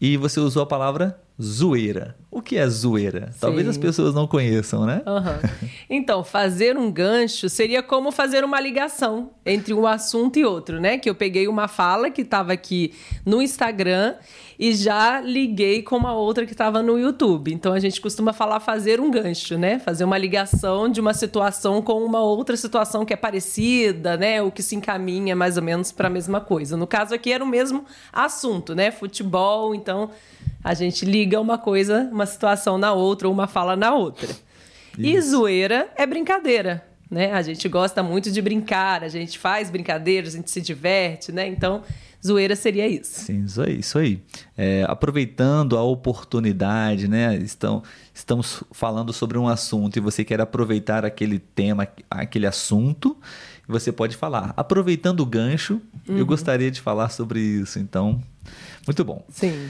E 0.00 0.16
você 0.16 0.40
usou 0.40 0.62
a 0.62 0.66
palavra 0.66 1.18
zoeira. 1.40 2.16
O 2.30 2.40
que 2.40 2.56
é 2.56 2.66
zoeira? 2.66 3.30
Sim. 3.32 3.38
Talvez 3.40 3.68
as 3.68 3.76
pessoas 3.76 4.14
não 4.14 4.26
conheçam, 4.26 4.86
né? 4.86 5.02
Uhum. 5.06 5.68
Então, 5.90 6.24
fazer 6.24 6.78
um 6.78 6.90
gancho 6.90 7.48
seria 7.48 7.82
como 7.82 8.10
fazer 8.10 8.42
uma 8.42 8.58
ligação 8.58 9.30
entre 9.44 9.74
um 9.74 9.86
assunto 9.86 10.38
e 10.38 10.44
outro, 10.44 10.80
né? 10.80 10.96
Que 10.96 11.10
eu 11.10 11.14
peguei 11.14 11.46
uma 11.46 11.68
fala 11.68 12.10
que 12.10 12.22
estava 12.22 12.52
aqui 12.52 12.94
no 13.26 13.42
Instagram 13.42 14.14
e 14.58 14.74
já 14.74 15.20
liguei 15.20 15.82
com 15.82 15.96
uma 15.96 16.14
outra 16.14 16.46
que 16.46 16.52
estava 16.52 16.82
no 16.82 16.98
YouTube. 16.98 17.52
Então, 17.52 17.74
a 17.74 17.78
gente 17.78 18.00
costuma 18.00 18.32
falar 18.32 18.60
fazer 18.60 18.98
um 18.98 19.10
gancho, 19.10 19.58
né? 19.58 19.78
Fazer 19.78 20.04
uma 20.04 20.16
ligação 20.16 20.88
de 20.88 21.00
uma 21.00 21.12
situação 21.12 21.82
com 21.82 22.02
uma 22.02 22.20
outra 22.20 22.56
situação 22.56 23.04
que 23.04 23.12
é 23.12 23.16
parecida, 23.16 24.16
né? 24.16 24.40
O 24.40 24.50
que 24.50 24.62
se 24.62 24.74
encaminha 24.74 25.36
mais 25.36 25.58
ou 25.58 25.62
menos 25.62 25.92
para 25.92 26.06
a 26.08 26.10
mesma 26.10 26.40
coisa. 26.40 26.78
No 26.78 26.86
caso 26.86 27.14
aqui 27.14 27.30
era 27.30 27.44
o 27.44 27.46
mesmo 27.46 27.84
assunto, 28.10 28.74
né? 28.74 28.90
Futebol, 28.90 29.74
então 29.74 30.10
a 30.62 30.74
gente 30.74 31.04
liga 31.04 31.40
uma 31.40 31.58
coisa, 31.58 32.08
uma 32.12 32.26
situação 32.26 32.78
na 32.78 32.92
outra, 32.92 33.28
ou 33.28 33.34
uma 33.34 33.46
fala 33.46 33.76
na 33.76 33.94
outra. 33.94 34.28
Isso. 34.28 35.00
E 35.00 35.20
zoeira 35.20 35.88
é 35.96 36.06
brincadeira, 36.06 36.84
né? 37.10 37.32
A 37.32 37.42
gente 37.42 37.68
gosta 37.68 38.02
muito 38.02 38.30
de 38.30 38.40
brincar, 38.40 39.02
a 39.02 39.08
gente 39.08 39.38
faz 39.38 39.70
brincadeiras, 39.70 40.34
a 40.34 40.36
gente 40.36 40.50
se 40.50 40.60
diverte, 40.60 41.32
né? 41.32 41.46
Então, 41.48 41.82
zoeira 42.24 42.54
seria 42.54 42.86
isso. 42.86 43.20
Sim, 43.20 43.44
isso 43.44 43.62
aí. 43.62 43.78
Isso 43.78 43.98
aí. 43.98 44.22
É, 44.56 44.84
aproveitando 44.86 45.76
a 45.76 45.82
oportunidade, 45.82 47.08
né? 47.08 47.36
Estão, 47.36 47.82
estamos 48.14 48.62
falando 48.70 49.12
sobre 49.12 49.38
um 49.38 49.48
assunto 49.48 49.96
e 49.96 50.00
você 50.00 50.24
quer 50.24 50.40
aproveitar 50.40 51.04
aquele 51.04 51.38
tema, 51.38 51.88
aquele 52.10 52.46
assunto, 52.46 53.16
você 53.66 53.90
pode 53.90 54.16
falar. 54.16 54.52
Aproveitando 54.56 55.20
o 55.20 55.26
gancho, 55.26 55.80
uhum. 56.08 56.18
eu 56.18 56.26
gostaria 56.26 56.70
de 56.70 56.80
falar 56.80 57.08
sobre 57.08 57.40
isso. 57.40 57.78
Então, 57.78 58.22
muito 58.86 59.04
bom. 59.04 59.24
Sim. 59.28 59.68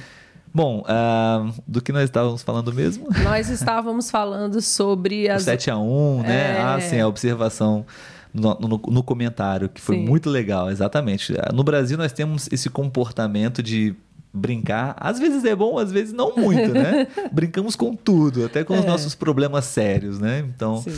Bom, 0.54 0.82
uh, 0.82 1.52
do 1.66 1.80
que 1.80 1.92
nós 1.92 2.04
estávamos 2.04 2.42
falando 2.42 2.72
mesmo? 2.72 3.08
Nós 3.24 3.48
estávamos 3.48 4.10
falando 4.10 4.60
sobre 4.60 5.28
as... 5.28 5.42
O 5.42 5.44
7 5.46 5.70
a 5.70 5.78
1 5.78 6.22
né? 6.22 6.58
É... 6.58 6.60
Ah, 6.60 6.78
sim, 6.80 7.00
a 7.00 7.08
observação 7.08 7.86
no, 8.34 8.54
no, 8.60 8.68
no 8.88 9.02
comentário, 9.02 9.68
que 9.68 9.80
foi 9.80 9.96
sim. 9.96 10.04
muito 10.04 10.28
legal, 10.28 10.70
exatamente. 10.70 11.32
No 11.54 11.64
Brasil 11.64 11.96
nós 11.96 12.12
temos 12.12 12.48
esse 12.52 12.68
comportamento 12.68 13.62
de 13.62 13.94
brincar. 14.32 14.94
Às 14.98 15.18
vezes 15.18 15.44
é 15.44 15.54
bom, 15.54 15.78
às 15.78 15.90
vezes 15.90 16.12
não 16.12 16.34
muito, 16.36 16.72
né? 16.72 17.06
Brincamos 17.32 17.76
com 17.76 17.94
tudo, 17.94 18.44
até 18.44 18.64
com 18.64 18.74
os 18.74 18.84
é. 18.84 18.86
nossos 18.86 19.14
problemas 19.14 19.64
sérios, 19.64 20.18
né? 20.18 20.44
Então... 20.54 20.82
Sim 20.82 20.92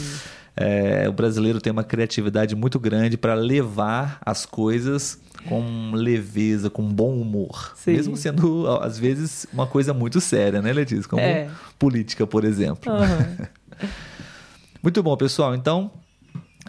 é, 0.57 1.09
o 1.09 1.13
brasileiro 1.13 1.61
tem 1.61 1.73
uma 1.73 1.85
criatividade 1.85 2.55
muito 2.55 2.79
grande 2.79 3.17
para 3.17 3.35
levar 3.35 4.19
as 4.25 4.47
coisas 4.47 5.19
com 5.49 5.93
leveza, 5.93 6.71
com 6.71 6.83
bom 6.83 7.15
humor. 7.19 7.73
Sim. 7.77 7.93
Mesmo 7.93 8.17
sendo, 8.17 8.67
às 8.81 8.99
vezes, 8.99 9.47
uma 9.53 9.67
coisa 9.67 9.93
muito 9.93 10.21
séria, 10.21 10.63
né, 10.63 10.73
Letícia? 10.73 11.09
Como 11.09 11.21
é. 11.21 11.51
política, 11.79 12.27
por 12.27 12.45
exemplo. 12.45 12.93
Uhum. 12.93 13.47
muito 14.83 15.03
bom, 15.03 15.17
pessoal. 15.17 15.55
Então, 15.55 15.91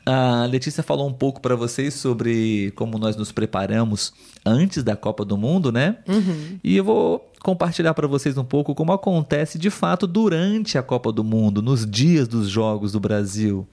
a 0.06 0.46
Letícia 0.46 0.84
falou 0.84 1.08
um 1.08 1.14
pouco 1.14 1.42
para 1.42 1.56
vocês 1.56 1.96
sobre 1.96 2.72
como 2.76 3.00
nós 3.00 3.16
nos 3.16 3.32
preparamos 3.32 4.14
antes 4.46 4.84
da 4.84 4.96
Copa 4.96 5.26
do 5.26 5.36
Mundo, 5.36 5.72
né? 5.72 5.98
Uhum. 6.08 6.60
E 6.64 6.78
eu 6.78 6.84
vou 6.84 7.32
compartilhar 7.42 7.94
para 7.94 8.08
vocês 8.08 8.38
um 8.38 8.44
pouco 8.44 8.76
como 8.76 8.92
acontece 8.92 9.58
de 9.58 9.70
fato 9.70 10.06
durante 10.06 10.78
a 10.78 10.84
Copa 10.84 11.12
do 11.12 11.24
Mundo, 11.24 11.62
nos 11.62 11.90
dias 11.90 12.28
dos 12.28 12.50
Jogos 12.50 12.92
do 12.92 13.00
Brasil, 13.00 13.68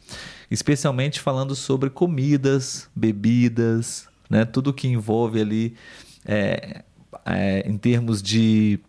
especialmente 0.51 1.21
falando 1.21 1.55
sobre 1.55 1.91
comidas, 1.91 2.89
bebidas, 2.97 4.09
né? 4.31 4.47
Tudo 4.47 4.73
que 4.73 4.89
envolve 4.89 5.39
ali 5.39 5.75
é, 6.25 6.83
é, 7.27 7.69
em 7.69 7.77
termos 7.77 8.23
de 8.23 8.81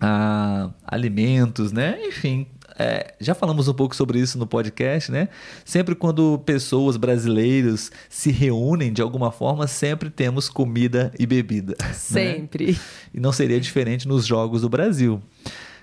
ah, 0.00 0.70
alimentos, 0.86 1.70
né? 1.70 1.98
Enfim, 2.06 2.46
é, 2.78 3.14
já 3.20 3.34
falamos 3.34 3.68
um 3.68 3.74
pouco 3.74 3.94
sobre 3.94 4.18
isso 4.18 4.38
no 4.38 4.46
podcast, 4.46 5.10
né? 5.10 5.28
Sempre 5.64 5.94
quando 5.94 6.38
pessoas 6.40 6.96
brasileiros 6.96 7.90
se 8.08 8.30
reúnem 8.30 8.92
de 8.92 9.02
alguma 9.02 9.30
forma, 9.30 9.66
sempre 9.66 10.10
temos 10.10 10.48
comida 10.48 11.12
e 11.18 11.26
bebida. 11.26 11.76
Né? 11.80 11.92
Sempre. 11.92 12.72
Né? 12.72 12.78
E 13.14 13.20
não 13.20 13.32
seria 13.32 13.60
diferente 13.60 14.08
nos 14.08 14.26
Jogos 14.26 14.62
do 14.62 14.68
Brasil. 14.68 15.20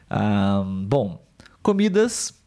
Ah, 0.09 0.63
bom, 0.87 1.21
comidas 1.61 2.38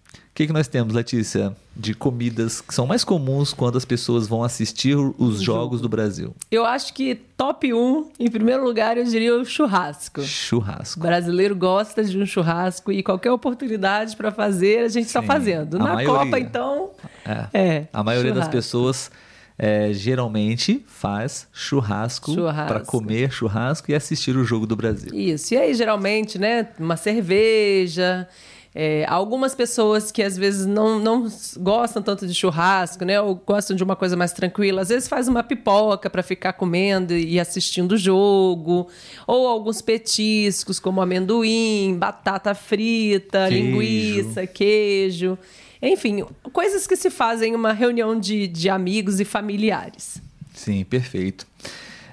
que, 0.42 0.48
que 0.48 0.52
nós 0.52 0.66
temos, 0.66 0.92
Letícia, 0.92 1.55
de 1.74 1.94
comidas 1.94 2.61
que 2.61 2.74
são 2.74 2.87
mais 2.87 3.05
comuns 3.05 3.52
quando 3.52 3.78
as 3.78 3.85
pessoas 3.85 4.26
vão 4.26 4.42
assistir 4.42 4.96
os 4.96 5.40
Jogos 5.40 5.81
do 5.81 5.88
Brasil? 5.88 6.35
Eu 6.50 6.64
acho 6.64 6.92
que 6.92 7.14
top 7.14 7.72
1, 7.72 8.11
em 8.18 8.31
primeiro 8.31 8.64
lugar, 8.64 8.96
eu 8.96 9.05
diria 9.05 9.37
o 9.37 9.44
churrasco. 9.44 10.22
Churrasco. 10.22 10.98
O 10.98 11.02
brasileiro 11.02 11.55
gosta 11.55 12.02
de 12.02 12.18
um 12.18 12.26
churrasco 12.26 12.90
e 12.90 13.02
qualquer 13.02 13.31
oportunidade 13.31 14.16
para 14.16 14.33
fazer, 14.33 14.85
a 14.85 14.88
gente 14.88 15.07
está 15.07 15.22
fazendo. 15.22 15.78
Na 15.78 15.94
maioria. 15.94 16.24
Copa, 16.24 16.38
então. 16.38 16.90
É. 17.24 17.59
é 17.59 17.88
a 17.92 18.02
maioria 18.02 18.33
churrasco. 18.33 18.52
das 18.52 18.64
pessoas. 18.64 19.11
É, 19.59 19.92
geralmente 19.92 20.83
faz 20.88 21.46
churrasco, 21.52 22.33
churrasco. 22.33 22.66
para 22.66 22.81
comer 22.81 23.31
churrasco 23.31 23.92
e 23.92 23.94
assistir 23.94 24.35
o 24.35 24.42
jogo 24.44 24.66
do 24.66 24.74
Brasil. 24.74 25.14
Isso. 25.14 25.55
E 25.55 25.57
aí, 25.59 25.74
geralmente, 25.74 26.38
né, 26.38 26.68
uma 26.81 26.96
cerveja, 26.96 28.26
é, 28.74 29.04
algumas 29.06 29.54
pessoas 29.54 30.11
que 30.11 30.22
às 30.22 30.37
vezes 30.37 30.64
não, 30.64 30.98
não 30.98 31.28
gostam 31.58 32.02
tanto 32.02 32.26
de 32.26 32.32
churrasco, 32.32 33.04
né? 33.04 33.20
Ou 33.20 33.35
gostam 33.35 33.76
de 33.76 33.85
uma 33.85 33.94
coisa 33.94 34.16
mais 34.16 34.32
tranquila, 34.32 34.80
às 34.80 34.88
vezes 34.88 35.08
faz 35.08 35.28
uma 35.28 35.42
pipoca 35.42 36.08
para 36.08 36.22
ficar 36.22 36.54
comendo 36.54 37.14
e 37.14 37.38
assistindo 37.38 37.92
o 37.92 37.96
jogo. 37.98 38.88
Ou 39.26 39.46
alguns 39.46 39.82
petiscos, 39.82 40.80
como 40.80 41.02
amendoim, 41.02 41.96
batata 41.98 42.54
frita, 42.54 43.48
queijo. 43.48 43.62
linguiça, 43.62 44.46
queijo. 44.46 45.38
Enfim, 45.82 46.24
coisas 46.52 46.87
que 46.87 46.96
se 46.96 47.11
fazem 47.11 47.52
em 47.52 47.56
uma 47.56 47.72
reunião 47.72 48.18
de, 48.18 48.46
de 48.46 48.70
amigos 48.70 49.20
e 49.20 49.24
familiares. 49.24 50.16
Sim, 50.54 50.85
perfeito. 50.85 51.46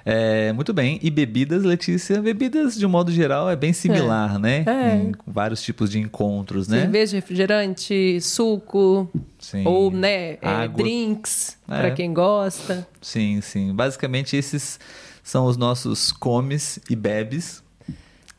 É, 0.04 0.52
muito 0.52 0.72
bem. 0.72 0.98
E 1.02 1.10
bebidas, 1.10 1.62
Letícia? 1.62 2.20
Bebidas, 2.20 2.76
de 2.76 2.86
um 2.86 2.88
modo 2.88 3.12
geral, 3.12 3.50
é 3.50 3.56
bem 3.56 3.72
similar, 3.72 4.36
é. 4.36 4.38
né? 4.38 4.64
É. 4.66 4.96
Em 4.96 5.12
vários 5.26 5.62
tipos 5.62 5.90
de 5.90 5.98
encontros, 5.98 6.68
né? 6.68 6.82
Cerveja, 6.82 7.16
refrigerante, 7.16 8.20
suco. 8.20 9.10
Sim. 9.38 9.66
Ou, 9.66 9.90
né, 9.90 10.38
é, 10.40 10.68
drinks, 10.68 11.56
para 11.66 11.88
é. 11.88 11.90
quem 11.90 12.12
gosta. 12.12 12.86
Sim, 13.00 13.40
sim. 13.40 13.74
Basicamente, 13.74 14.36
esses 14.36 14.78
são 15.22 15.46
os 15.46 15.56
nossos 15.56 16.12
comes 16.12 16.78
e 16.88 16.96
bebes 16.96 17.62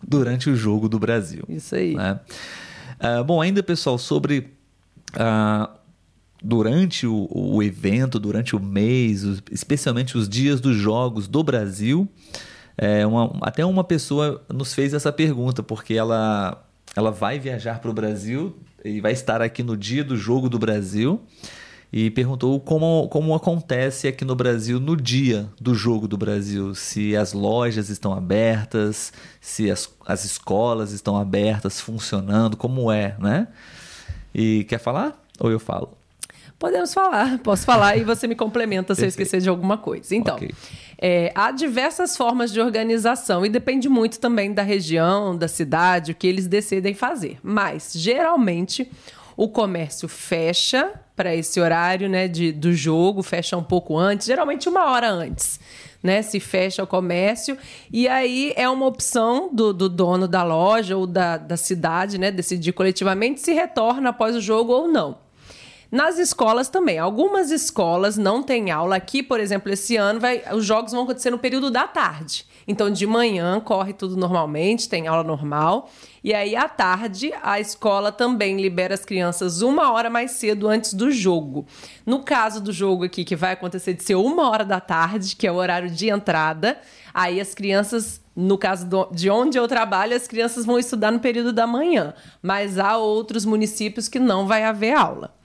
durante 0.01 0.49
o 0.49 0.55
jogo 0.55 0.89
do 0.89 0.99
Brasil. 0.99 1.43
Isso 1.47 1.75
aí. 1.75 1.95
Né? 1.95 2.19
Uh, 2.99 3.23
bom, 3.23 3.41
ainda, 3.41 3.63
pessoal, 3.63 3.97
sobre 3.97 4.51
uh, 5.15 5.80
durante 6.41 7.05
o, 7.05 7.27
o 7.31 7.61
evento, 7.61 8.19
durante 8.19 8.55
o 8.55 8.59
mês, 8.59 9.23
especialmente 9.51 10.17
os 10.17 10.27
dias 10.27 10.59
dos 10.59 10.75
jogos 10.75 11.27
do 11.27 11.43
Brasil, 11.43 12.07
é, 12.77 13.05
uma, 13.05 13.37
até 13.41 13.65
uma 13.65 13.83
pessoa 13.83 14.43
nos 14.51 14.73
fez 14.73 14.93
essa 14.93 15.11
pergunta, 15.11 15.61
porque 15.61 15.93
ela, 15.93 16.65
ela 16.95 17.11
vai 17.11 17.37
viajar 17.37 17.79
para 17.79 17.91
o 17.91 17.93
Brasil 17.93 18.57
e 18.83 18.99
vai 18.99 19.11
estar 19.11 19.41
aqui 19.41 19.61
no 19.61 19.77
dia 19.77 20.03
do 20.03 20.17
jogo 20.17 20.49
do 20.49 20.57
Brasil. 20.57 21.21
e 21.93 22.09
perguntou 22.09 22.59
como, 22.59 23.07
como 23.09 23.35
acontece 23.35 24.07
aqui 24.07 24.23
no 24.23 24.33
Brasil 24.33 24.79
no 24.79 24.95
dia 24.95 25.49
do 25.59 25.75
jogo 25.75 26.07
do 26.07 26.17
Brasil. 26.17 26.73
Se 26.73 27.15
as 27.15 27.33
lojas 27.33 27.89
estão 27.89 28.13
abertas, 28.13 29.11
se 29.39 29.69
as, 29.69 29.89
as 30.05 30.23
escolas 30.25 30.91
estão 30.91 31.17
abertas, 31.17 31.81
funcionando, 31.81 32.55
como 32.55 32.91
é, 32.91 33.15
né? 33.19 33.47
E 34.33 34.63
quer 34.63 34.79
falar? 34.79 35.21
Ou 35.39 35.51
eu 35.51 35.59
falo? 35.59 36.00
Podemos 36.61 36.93
falar, 36.93 37.39
posso 37.41 37.65
falar 37.65 37.97
e 37.97 38.03
você 38.03 38.27
me 38.27 38.35
complementa 38.35 38.93
se 38.93 39.01
eu 39.01 39.07
esquecer 39.07 39.41
de 39.41 39.49
alguma 39.49 39.79
coisa. 39.79 40.15
Então, 40.15 40.35
okay. 40.35 40.51
é, 40.95 41.31
há 41.33 41.49
diversas 41.49 42.15
formas 42.15 42.53
de 42.53 42.61
organização 42.61 43.43
e 43.43 43.49
depende 43.49 43.89
muito 43.89 44.19
também 44.19 44.53
da 44.53 44.61
região, 44.61 45.35
da 45.35 45.47
cidade, 45.47 46.11
o 46.11 46.15
que 46.15 46.27
eles 46.27 46.45
decidem 46.45 46.93
fazer. 46.93 47.39
Mas, 47.41 47.93
geralmente, 47.95 48.91
o 49.35 49.49
comércio 49.49 50.07
fecha 50.07 50.93
para 51.15 51.35
esse 51.35 51.59
horário 51.59 52.07
né, 52.07 52.27
de, 52.27 52.51
do 52.51 52.71
jogo, 52.71 53.23
fecha 53.23 53.57
um 53.57 53.63
pouco 53.63 53.97
antes, 53.97 54.27
geralmente 54.27 54.69
uma 54.69 54.85
hora 54.91 55.09
antes. 55.09 55.59
Né, 56.03 56.21
se 56.21 56.39
fecha 56.39 56.83
o 56.83 56.87
comércio, 56.87 57.57
e 57.91 58.07
aí 58.07 58.53
é 58.55 58.67
uma 58.67 58.87
opção 58.87 59.49
do, 59.53 59.71
do 59.71 59.87
dono 59.87 60.27
da 60.27 60.43
loja 60.43 60.97
ou 60.97 61.05
da, 61.05 61.37
da 61.37 61.55
cidade 61.55 62.17
né, 62.19 62.31
decidir 62.31 62.71
coletivamente 62.71 63.39
se 63.39 63.53
retorna 63.53 64.09
após 64.09 64.35
o 64.35 64.41
jogo 64.41 64.73
ou 64.73 64.87
não. 64.87 65.30
Nas 65.91 66.17
escolas 66.17 66.69
também. 66.69 66.97
Algumas 66.97 67.51
escolas 67.51 68.17
não 68.17 68.41
têm 68.41 68.71
aula. 68.71 68.95
Aqui, 68.95 69.21
por 69.21 69.41
exemplo, 69.41 69.69
esse 69.69 69.97
ano, 69.97 70.21
vai, 70.21 70.41
os 70.53 70.63
jogos 70.65 70.93
vão 70.93 71.03
acontecer 71.03 71.29
no 71.29 71.37
período 71.37 71.69
da 71.69 71.85
tarde. 71.85 72.45
Então, 72.65 72.89
de 72.89 73.05
manhã 73.05 73.59
corre 73.59 73.91
tudo 73.91 74.15
normalmente, 74.15 74.87
tem 74.87 75.07
aula 75.07 75.23
normal. 75.23 75.89
E 76.23 76.33
aí, 76.33 76.55
à 76.55 76.69
tarde, 76.69 77.33
a 77.43 77.59
escola 77.59 78.09
também 78.09 78.61
libera 78.61 78.93
as 78.93 79.03
crianças 79.03 79.61
uma 79.61 79.91
hora 79.91 80.09
mais 80.09 80.31
cedo 80.31 80.69
antes 80.69 80.93
do 80.93 81.11
jogo. 81.11 81.65
No 82.05 82.23
caso 82.23 82.61
do 82.61 82.71
jogo 82.71 83.03
aqui, 83.03 83.25
que 83.25 83.35
vai 83.35 83.51
acontecer 83.51 83.93
de 83.93 84.03
ser 84.03 84.15
uma 84.15 84.49
hora 84.49 84.63
da 84.63 84.79
tarde, 84.79 85.35
que 85.35 85.45
é 85.45 85.51
o 85.51 85.55
horário 85.55 85.89
de 85.89 86.09
entrada, 86.09 86.79
aí 87.13 87.41
as 87.41 87.53
crianças 87.53 88.21
no 88.33 88.57
caso 88.57 88.87
de 89.11 89.29
onde 89.29 89.57
eu 89.57 89.67
trabalho, 89.67 90.15
as 90.15 90.25
crianças 90.25 90.65
vão 90.65 90.79
estudar 90.79 91.11
no 91.11 91.19
período 91.19 91.51
da 91.51 91.67
manhã, 91.67 92.13
mas 92.41 92.79
há 92.79 92.95
outros 92.95 93.43
municípios 93.43 94.07
que 94.07 94.19
não 94.19 94.47
vai 94.47 94.63
haver 94.63 94.95
aula. 94.95 95.35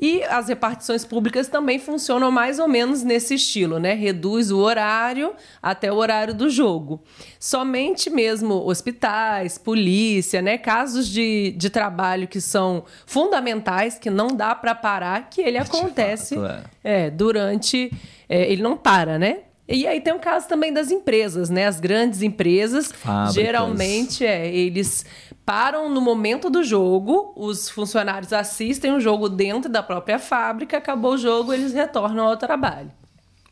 E 0.00 0.22
as 0.24 0.48
repartições 0.48 1.04
públicas 1.04 1.48
também 1.48 1.78
funcionam 1.78 2.30
mais 2.30 2.58
ou 2.58 2.68
menos 2.68 3.02
nesse 3.02 3.34
estilo, 3.34 3.78
né? 3.78 3.94
Reduz 3.94 4.50
o 4.50 4.58
horário 4.58 5.34
até 5.62 5.92
o 5.92 5.96
horário 5.96 6.34
do 6.34 6.50
jogo. 6.50 7.02
Somente 7.38 8.10
mesmo 8.10 8.54
hospitais, 8.54 9.58
polícia, 9.58 10.42
né? 10.42 10.58
Casos 10.58 11.08
de, 11.08 11.54
de 11.56 11.70
trabalho 11.70 12.28
que 12.28 12.40
são 12.40 12.84
fundamentais, 13.06 13.98
que 13.98 14.10
não 14.10 14.28
dá 14.28 14.54
para 14.54 14.74
parar, 14.74 15.28
que 15.30 15.40
ele 15.40 15.58
acontece 15.58 16.34
fato, 16.34 16.68
é. 16.82 17.06
É, 17.06 17.10
durante. 17.10 17.90
É, 18.28 18.50
ele 18.50 18.62
não 18.62 18.76
para, 18.76 19.18
né? 19.18 19.38
E 19.66 19.86
aí 19.86 19.98
tem 19.98 20.12
o 20.12 20.18
caso 20.18 20.46
também 20.46 20.70
das 20.72 20.90
empresas, 20.90 21.48
né? 21.48 21.66
As 21.66 21.80
grandes 21.80 22.20
empresas, 22.20 22.92
Fábricas. 22.92 23.34
geralmente, 23.34 24.24
é, 24.24 24.54
eles 24.54 25.06
param 25.44 25.88
no 25.88 26.00
momento 26.00 26.48
do 26.48 26.62
jogo, 26.62 27.32
os 27.36 27.68
funcionários 27.68 28.32
assistem 28.32 28.92
o 28.92 29.00
jogo 29.00 29.28
dentro 29.28 29.70
da 29.70 29.82
própria 29.82 30.18
fábrica, 30.18 30.78
acabou 30.78 31.14
o 31.14 31.18
jogo, 31.18 31.52
eles 31.52 31.72
retornam 31.72 32.26
ao 32.26 32.36
trabalho. 32.36 32.90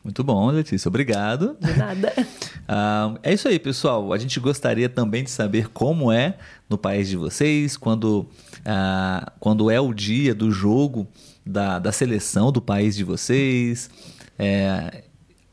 Muito 0.03 0.21
bom, 0.21 0.49
Letícia. 0.49 0.89
Obrigado. 0.89 1.55
De 1.61 1.77
nada. 1.77 2.11
ah, 2.67 3.15
é 3.23 3.33
isso 3.33 3.47
aí, 3.47 3.57
pessoal. 3.57 4.11
A 4.11 4.17
gente 4.17 4.37
gostaria 4.37 4.89
também 4.89 5.23
de 5.23 5.31
saber 5.31 5.69
como 5.69 6.11
é 6.11 6.37
no 6.69 6.77
país 6.77 7.07
de 7.07 7.15
vocês, 7.15 7.77
quando, 7.77 8.27
ah, 8.65 9.31
quando 9.39 9.71
é 9.71 9.79
o 9.79 9.93
dia 9.93 10.35
do 10.35 10.51
jogo 10.51 11.07
da, 11.45 11.79
da 11.79 11.93
seleção 11.93 12.51
do 12.51 12.61
país 12.61 12.97
de 12.97 13.03
vocês. 13.05 13.89
É, 14.37 15.02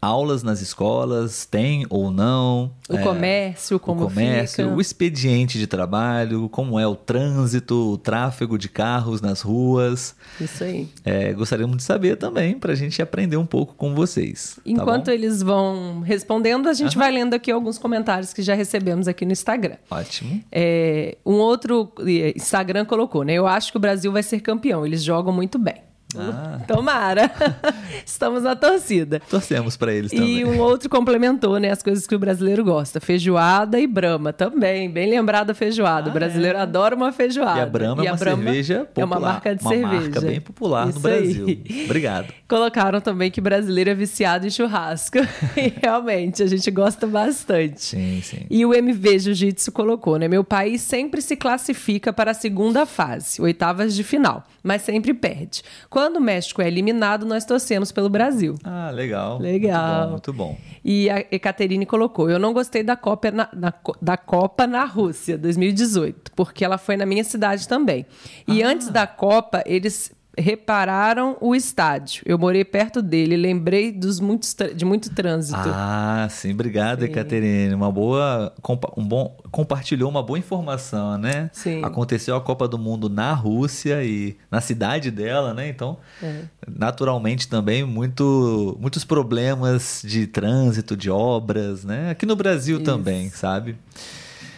aulas 0.01 0.43
nas 0.43 0.61
escolas, 0.61 1.45
tem 1.45 1.87
ou 1.91 2.11
não. 2.11 2.73
O 2.89 2.97
é, 2.97 3.03
comércio, 3.03 3.79
como 3.79 4.05
o 4.05 4.09
comércio, 4.09 4.65
fica. 4.65 4.77
o 4.77 4.81
expediente 4.81 5.59
de 5.59 5.67
trabalho, 5.67 6.49
como 6.49 6.79
é 6.79 6.87
o 6.87 6.97
trânsito, 6.97 7.93
o 7.93 7.99
tráfego 7.99 8.57
de 8.57 8.69
carros 8.69 9.21
nas 9.21 9.43
ruas. 9.43 10.15
Isso 10.41 10.65
aí. 10.65 10.89
É, 11.05 11.33
gostaríamos 11.33 11.77
de 11.77 11.83
saber 11.83 12.17
também 12.17 12.59
para 12.59 12.73
a 12.73 12.77
gente 12.77 13.03
aprender 13.03 13.37
um 13.37 13.47
pouco 13.47 13.75
com 13.75 13.95
vocês. 13.95 14.57
Tá 14.57 14.63
Enquanto 14.65 15.07
tá 15.07 15.15
eles 15.15 15.43
vão 15.43 16.01
respondendo, 16.01 16.69
a 16.69 16.73
gente 16.73 16.97
vai 16.97 17.11
lendo 17.11 17.35
aqui 17.35 17.51
alguns 17.51 17.77
comentários 17.77 18.33
que 18.33 18.43
já 18.43 18.55
recebemos 18.55 19.07
aqui 19.07 19.27
no 19.27 19.33
Instagram. 19.33 19.77
Ótimo. 19.91 20.43
É, 20.51 21.19
um 21.25 21.35
outro 21.35 21.93
Instagram 22.35 22.85
colocou, 22.85 23.23
né? 23.23 23.35
Eu 23.35 23.47
acho 23.47 23.71
que 23.71 23.77
o 23.77 23.81
Brasil 23.81 24.11
vai 24.11 24.23
ser 24.23 24.41
campeão. 24.41 24.87
Eles 24.87 25.03
jogam 25.03 25.33
muito 25.33 25.59
bem. 25.59 25.90
Ah. 26.17 26.61
Tomara. 26.67 27.31
Estamos 28.05 28.43
na 28.43 28.57
torcida. 28.57 29.21
Torcemos 29.31 29.77
para 29.77 29.93
eles 29.93 30.11
também. 30.11 30.39
E 30.39 30.45
um 30.45 30.59
outro 30.59 30.89
complementou, 30.89 31.59
né, 31.59 31.71
as 31.71 31.83
coisas 31.83 32.07
que 32.07 32.15
o 32.15 32.19
brasileiro 32.19 32.65
gosta. 32.65 33.01
Feijoada 33.01 33.79
e 33.79 33.87
brama 33.87 34.33
também. 34.33 34.91
Bem 34.91 35.09
lembrada 35.09 35.53
a 35.53 35.55
feijoada. 35.55 36.09
Ah, 36.09 36.11
o 36.11 36.15
brasileiro 36.15 36.59
é. 36.59 36.63
adora 36.63 36.97
uma 36.97 37.13
feijoada. 37.13 37.59
E 37.59 37.63
a 37.63 37.67
brama 37.67 38.03
e 38.03 38.07
é 38.07 38.11
uma 38.11 38.19
Brahma 38.19 38.43
cerveja 38.45 38.79
popular. 38.81 39.03
É 39.03 39.05
uma 39.05 39.21
marca 39.21 39.55
de 39.55 39.63
uma 39.63 39.71
cerveja. 39.71 40.01
marca 40.03 40.21
bem 40.21 40.41
popular 40.41 40.89
Isso 40.89 40.99
no 40.99 41.03
Brasil. 41.03 41.47
Aí. 41.47 41.85
Obrigado. 41.85 42.35
Colocaram 42.49 43.01
também 43.01 43.31
que 43.31 43.41
brasileiro 43.41 43.91
é 43.91 43.95
viciado 43.95 44.47
em 44.47 44.51
churrasco. 44.51 45.19
e 45.57 45.73
realmente, 45.81 46.43
a 46.43 46.47
gente 46.47 46.71
gosta 46.71 47.07
bastante. 47.07 47.83
Sim, 47.83 48.21
sim. 48.23 48.47
E 48.51 48.67
o 48.67 48.75
MV 48.75 49.19
Jiu-Jitsu 49.21 49.71
colocou, 49.71 50.17
né? 50.17 50.27
Meu 50.27 50.43
país 50.43 50.83
sempre 50.83 51.23
se 51.23 51.37
classifica 51.37 52.13
para 52.13 52.33
a 52.33 52.35
segunda 52.35 52.85
fase, 52.85 53.41
oitavas 53.41 53.95
de 53.95 54.03
final, 54.03 54.45
mas 54.63 54.83
sempre 54.83 55.15
perde. 55.15 55.63
Quando 55.89 56.00
o 56.09 56.21
México 56.21 56.63
é 56.63 56.67
eliminado, 56.67 57.27
nós 57.27 57.45
torcemos 57.45 57.93
pelo 57.93 58.09
Brasil. 58.09 58.57
Ah, 58.65 58.91
legal. 58.91 59.39
Legal. 59.39 60.11
Muito 60.11 60.33
bom. 60.33 60.47
Muito 60.49 60.61
bom. 60.61 60.71
E 60.85 61.11
a 61.11 61.21
Ekaterine 61.31 61.85
colocou: 61.85 62.31
Eu 62.31 62.39
não 62.39 62.53
gostei 62.53 62.83
da 62.83 62.97
Copa 62.97 63.31
na, 63.31 63.49
na, 63.53 63.73
da 64.01 64.17
Copa 64.17 64.67
na 64.67 64.85
Rússia 64.85 65.37
2018, 65.37 66.33
porque 66.33 66.65
ela 66.65 66.79
foi 66.79 66.97
na 66.97 67.05
minha 67.05 67.25
cidade 67.25 67.69
também. 67.69 68.07
E 68.49 68.63
ah. 68.63 68.69
antes 68.69 68.89
da 68.89 69.07
Copa, 69.07 69.63
eles 69.67 70.13
repararam 70.41 71.37
o 71.41 71.55
estádio. 71.55 72.23
Eu 72.27 72.39
morei 72.39 72.65
perto 72.65 73.01
dele, 73.01 73.37
lembrei 73.37 73.93
dos 73.93 74.19
muitos 74.19 74.57
de 74.75 74.85
muito 74.85 75.15
trânsito. 75.15 75.61
Ah, 75.63 76.27
sim, 76.31 76.53
obrigado, 76.53 77.09
Caterine. 77.09 77.75
Uma 77.75 77.93
boa, 77.93 78.53
um 78.97 79.07
bom, 79.07 79.37
compartilhou 79.51 80.11
uma 80.11 80.23
boa 80.23 80.39
informação, 80.39 81.19
né? 81.19 81.51
Sim. 81.53 81.85
Aconteceu 81.85 82.35
a 82.35 82.41
Copa 82.41 82.67
do 82.67 82.79
Mundo 82.79 83.09
na 83.09 83.33
Rússia 83.33 84.03
e 84.03 84.37
na 84.51 84.61
cidade 84.61 85.11
dela, 85.11 85.55
né? 85.55 85.69
Então, 85.69 85.99
é. 86.23 86.43
naturalmente 86.67 87.49
também 87.49 87.85
muito, 87.85 88.77
muitos 88.81 89.05
problemas 89.05 90.03
de 90.05 90.27
trânsito, 90.27 90.97
de 90.97 91.11
obras, 91.11 91.85
né? 91.85 92.11
Aqui 92.11 92.27
no 92.27 92.35
Brasil 92.35 92.77
Isso. 92.77 92.85
também, 92.85 93.31
sabe? 93.31 93.77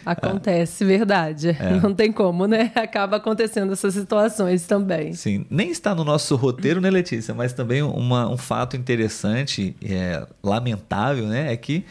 Acontece, 0.04 0.84
verdade. 0.84 1.56
É. 1.58 1.80
Não 1.80 1.94
tem 1.94 2.12
como, 2.12 2.46
né? 2.46 2.72
Acaba 2.74 3.16
acontecendo 3.16 3.72
essas 3.72 3.94
situações 3.94 4.66
também. 4.66 5.12
Sim, 5.12 5.46
nem 5.50 5.70
está 5.70 5.94
no 5.94 6.04
nosso 6.04 6.36
roteiro, 6.36 6.80
né, 6.80 6.90
Letícia? 6.90 7.34
Mas 7.34 7.52
também 7.52 7.82
uma, 7.82 8.28
um 8.28 8.36
fato 8.36 8.76
interessante, 8.76 9.76
é, 9.82 10.26
lamentável, 10.42 11.26
né? 11.26 11.52
É 11.52 11.56
que 11.56 11.84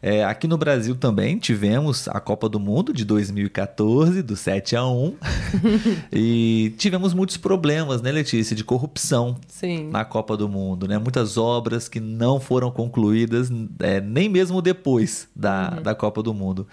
é, 0.00 0.24
aqui 0.24 0.46
no 0.46 0.56
Brasil 0.56 0.94
também 0.94 1.38
tivemos 1.38 2.06
a 2.08 2.20
Copa 2.20 2.48
do 2.48 2.60
Mundo 2.60 2.92
de 2.92 3.04
2014, 3.04 4.22
do 4.22 4.36
7 4.36 4.76
a 4.76 4.86
1. 4.86 5.16
e 6.12 6.74
tivemos 6.78 7.12
muitos 7.12 7.36
problemas, 7.36 8.00
né, 8.00 8.12
Letícia, 8.12 8.54
de 8.54 8.62
corrupção 8.62 9.36
Sim. 9.48 9.90
na 9.90 10.04
Copa 10.04 10.36
do 10.36 10.48
Mundo, 10.48 10.86
né? 10.86 10.98
Muitas 10.98 11.36
obras 11.36 11.88
que 11.88 11.98
não 11.98 12.38
foram 12.38 12.70
concluídas, 12.70 13.50
é, 13.80 14.00
nem 14.00 14.28
mesmo 14.28 14.62
depois 14.62 15.28
da, 15.34 15.74
uhum. 15.76 15.82
da 15.82 15.94
Copa 15.94 16.22
do 16.22 16.32
Mundo. 16.32 16.66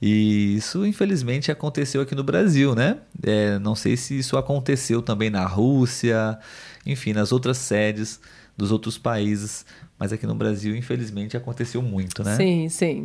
E 0.00 0.56
isso, 0.56 0.86
infelizmente, 0.86 1.52
aconteceu 1.52 2.00
aqui 2.00 2.14
no 2.14 2.24
Brasil, 2.24 2.74
né? 2.74 2.98
É, 3.22 3.58
não 3.58 3.74
sei 3.74 3.96
se 3.96 4.18
isso 4.18 4.36
aconteceu 4.38 5.02
também 5.02 5.28
na 5.28 5.44
Rússia, 5.44 6.38
enfim, 6.86 7.12
nas 7.12 7.32
outras 7.32 7.58
sedes 7.58 8.18
dos 8.56 8.72
outros 8.72 8.96
países, 8.96 9.64
mas 9.98 10.12
aqui 10.12 10.26
no 10.26 10.34
Brasil, 10.34 10.74
infelizmente, 10.74 11.36
aconteceu 11.36 11.82
muito, 11.82 12.24
né? 12.24 12.36
Sim, 12.36 12.68
sim. 12.68 13.04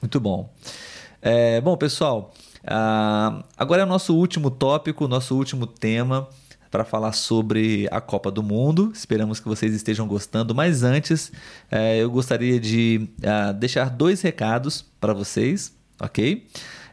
Muito 0.00 0.20
bom. 0.20 0.52
É, 1.20 1.60
bom, 1.60 1.76
pessoal, 1.76 2.32
uh, 2.62 3.42
agora 3.56 3.82
é 3.82 3.84
o 3.84 3.88
nosso 3.88 4.14
último 4.14 4.50
tópico, 4.50 5.08
nosso 5.08 5.36
último 5.36 5.66
tema 5.66 6.28
para 6.70 6.84
falar 6.84 7.12
sobre 7.12 7.88
a 7.90 8.00
Copa 8.00 8.30
do 8.30 8.42
Mundo. 8.42 8.90
Esperamos 8.94 9.40
que 9.40 9.48
vocês 9.48 9.72
estejam 9.72 10.06
gostando. 10.06 10.54
Mas 10.54 10.82
antes, 10.82 11.32
é, 11.70 11.98
eu 11.98 12.10
gostaria 12.10 12.58
de 12.58 13.08
uh, 13.20 13.54
deixar 13.54 13.88
dois 13.88 14.20
recados 14.20 14.84
para 15.00 15.12
vocês 15.12 15.72
ok? 16.00 16.46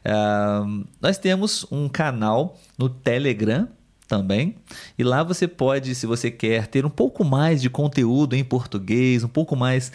Uh, 0.05 0.85
nós 0.99 1.17
temos 1.17 1.65
um 1.71 1.87
canal 1.87 2.59
no 2.77 2.89
Telegram 2.89 3.67
também. 4.07 4.55
E 4.97 5.03
lá 5.03 5.23
você 5.23 5.47
pode, 5.47 5.95
se 5.95 6.05
você 6.05 6.29
quer 6.29 6.67
ter 6.67 6.85
um 6.85 6.89
pouco 6.89 7.23
mais 7.23 7.61
de 7.61 7.69
conteúdo 7.69 8.35
em 8.35 8.43
português, 8.43 9.23
um 9.23 9.29
pouco 9.29 9.55
mais 9.55 9.91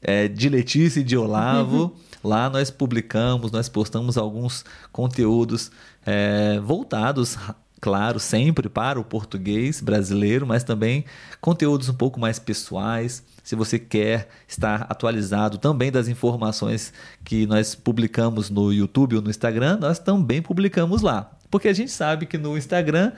é, 0.00 0.26
de 0.26 0.48
Letícia 0.48 1.00
e 1.00 1.04
de 1.04 1.16
Olavo, 1.16 1.94
lá 2.24 2.48
nós 2.48 2.70
publicamos, 2.70 3.52
nós 3.52 3.68
postamos 3.68 4.16
alguns 4.16 4.64
conteúdos 4.90 5.70
é, 6.06 6.58
voltados 6.60 7.36
claro, 7.80 8.18
sempre 8.18 8.68
para 8.68 8.98
o 8.98 9.04
português 9.04 9.80
brasileiro, 9.80 10.46
mas 10.46 10.64
também 10.64 11.04
conteúdos 11.40 11.88
um 11.88 11.94
pouco 11.94 12.18
mais 12.18 12.38
pessoais. 12.38 13.22
Se 13.42 13.54
você 13.54 13.78
quer 13.78 14.28
estar 14.46 14.86
atualizado 14.88 15.58
também 15.58 15.90
das 15.90 16.08
informações 16.08 16.92
que 17.24 17.46
nós 17.46 17.74
publicamos 17.74 18.50
no 18.50 18.72
YouTube 18.72 19.16
ou 19.16 19.22
no 19.22 19.30
Instagram, 19.30 19.78
nós 19.80 19.98
também 19.98 20.42
publicamos 20.42 21.02
lá. 21.02 21.30
Porque 21.50 21.68
a 21.68 21.72
gente 21.72 21.90
sabe 21.90 22.26
que 22.26 22.36
no 22.36 22.58
Instagram 22.58 23.12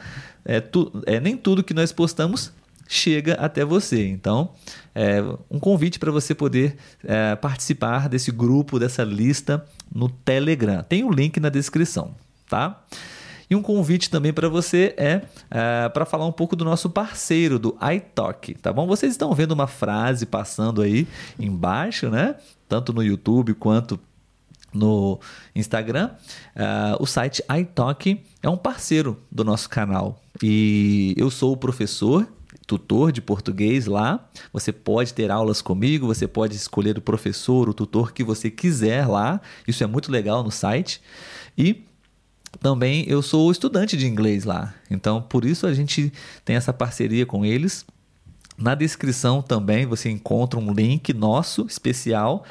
é, 0.45 0.61
tu, 0.61 1.03
é 1.07 1.19
nem 1.19 1.37
tudo 1.37 1.65
que 1.65 1.75
nós 1.75 1.91
postamos 1.93 2.53
chega 2.87 3.35
até 3.35 3.65
você. 3.65 4.07
Então, 4.07 4.51
é 4.95 5.23
um 5.49 5.59
convite 5.59 5.99
para 5.99 6.11
você 6.11 6.35
poder 6.35 6.77
é, 7.05 7.37
participar 7.37 8.09
desse 8.09 8.33
grupo, 8.33 8.79
dessa 8.79 9.05
lista 9.05 9.65
no 9.93 10.09
Telegram. 10.09 10.83
Tem 10.83 11.05
o 11.05 11.11
link 11.11 11.39
na 11.39 11.49
descrição, 11.49 12.15
tá? 12.49 12.83
E 13.51 13.57
um 13.57 13.63
convite 13.63 14.09
também 14.09 14.33
para 14.33 14.49
você 14.49 14.95
é, 14.97 15.23
é 15.51 15.89
para 15.89 16.07
falar 16.07 16.25
um 16.25 16.33
pouco 16.33 16.55
do 16.55 16.65
nosso 16.65 16.89
parceiro, 16.89 17.59
do 17.59 17.77
iTalk, 17.93 18.55
tá 18.55 18.73
bom? 18.73 18.87
Vocês 18.87 19.13
estão 19.13 19.35
vendo 19.35 19.51
uma 19.51 19.67
frase 19.67 20.25
passando 20.25 20.81
aí 20.81 21.07
embaixo, 21.37 22.09
né? 22.09 22.37
Tanto 22.69 22.93
no 22.93 23.03
YouTube 23.03 23.55
quanto 23.55 23.99
no 24.73 25.19
Instagram. 25.53 26.11
Uh, 26.55 27.03
o 27.03 27.07
site 27.07 27.43
iTalk 27.61 28.23
é 28.41 28.49
um 28.49 28.57
parceiro 28.57 29.21
do 29.31 29.43
nosso 29.43 29.69
canal. 29.69 30.23
E 30.41 31.13
eu 31.17 31.29
sou 31.29 31.53
o 31.53 31.57
professor 31.57 32.29
tutor 32.71 33.11
de 33.11 33.21
português 33.21 33.87
lá. 33.87 34.29
Você 34.53 34.71
pode 34.71 35.13
ter 35.13 35.29
aulas 35.29 35.61
comigo, 35.61 36.07
você 36.07 36.29
pode 36.29 36.55
escolher 36.55 36.97
o 36.97 37.01
professor, 37.01 37.69
o 37.69 37.75
tutor 37.75 38.13
que 38.13 38.23
você 38.23 38.49
quiser 38.49 39.09
lá. 39.09 39.41
Isso 39.67 39.83
é 39.83 39.89
muito 39.89 40.13
legal 40.13 40.45
no 40.45 40.53
site. 40.53 41.03
E 41.59 41.85
também 42.59 43.05
eu 43.09 43.23
sou 43.23 43.51
estudante 43.51 43.97
de 43.97 44.07
inglês 44.07 44.45
lá. 44.45 44.75
Então, 44.91 45.23
por 45.23 45.45
isso 45.45 45.67
a 45.67 45.75
gente 45.75 46.13
tem 46.45 46.57
essa 46.57 46.73
parceria 46.73 47.25
com 47.25 47.45
eles. 47.45 47.85
Na 48.59 48.75
descrição 48.75 49.41
também 49.41 49.87
você 49.87 50.11
encontra 50.11 50.59
um 50.59 50.73
link 50.73 51.15
nosso 51.15 51.67
especial, 51.67 52.45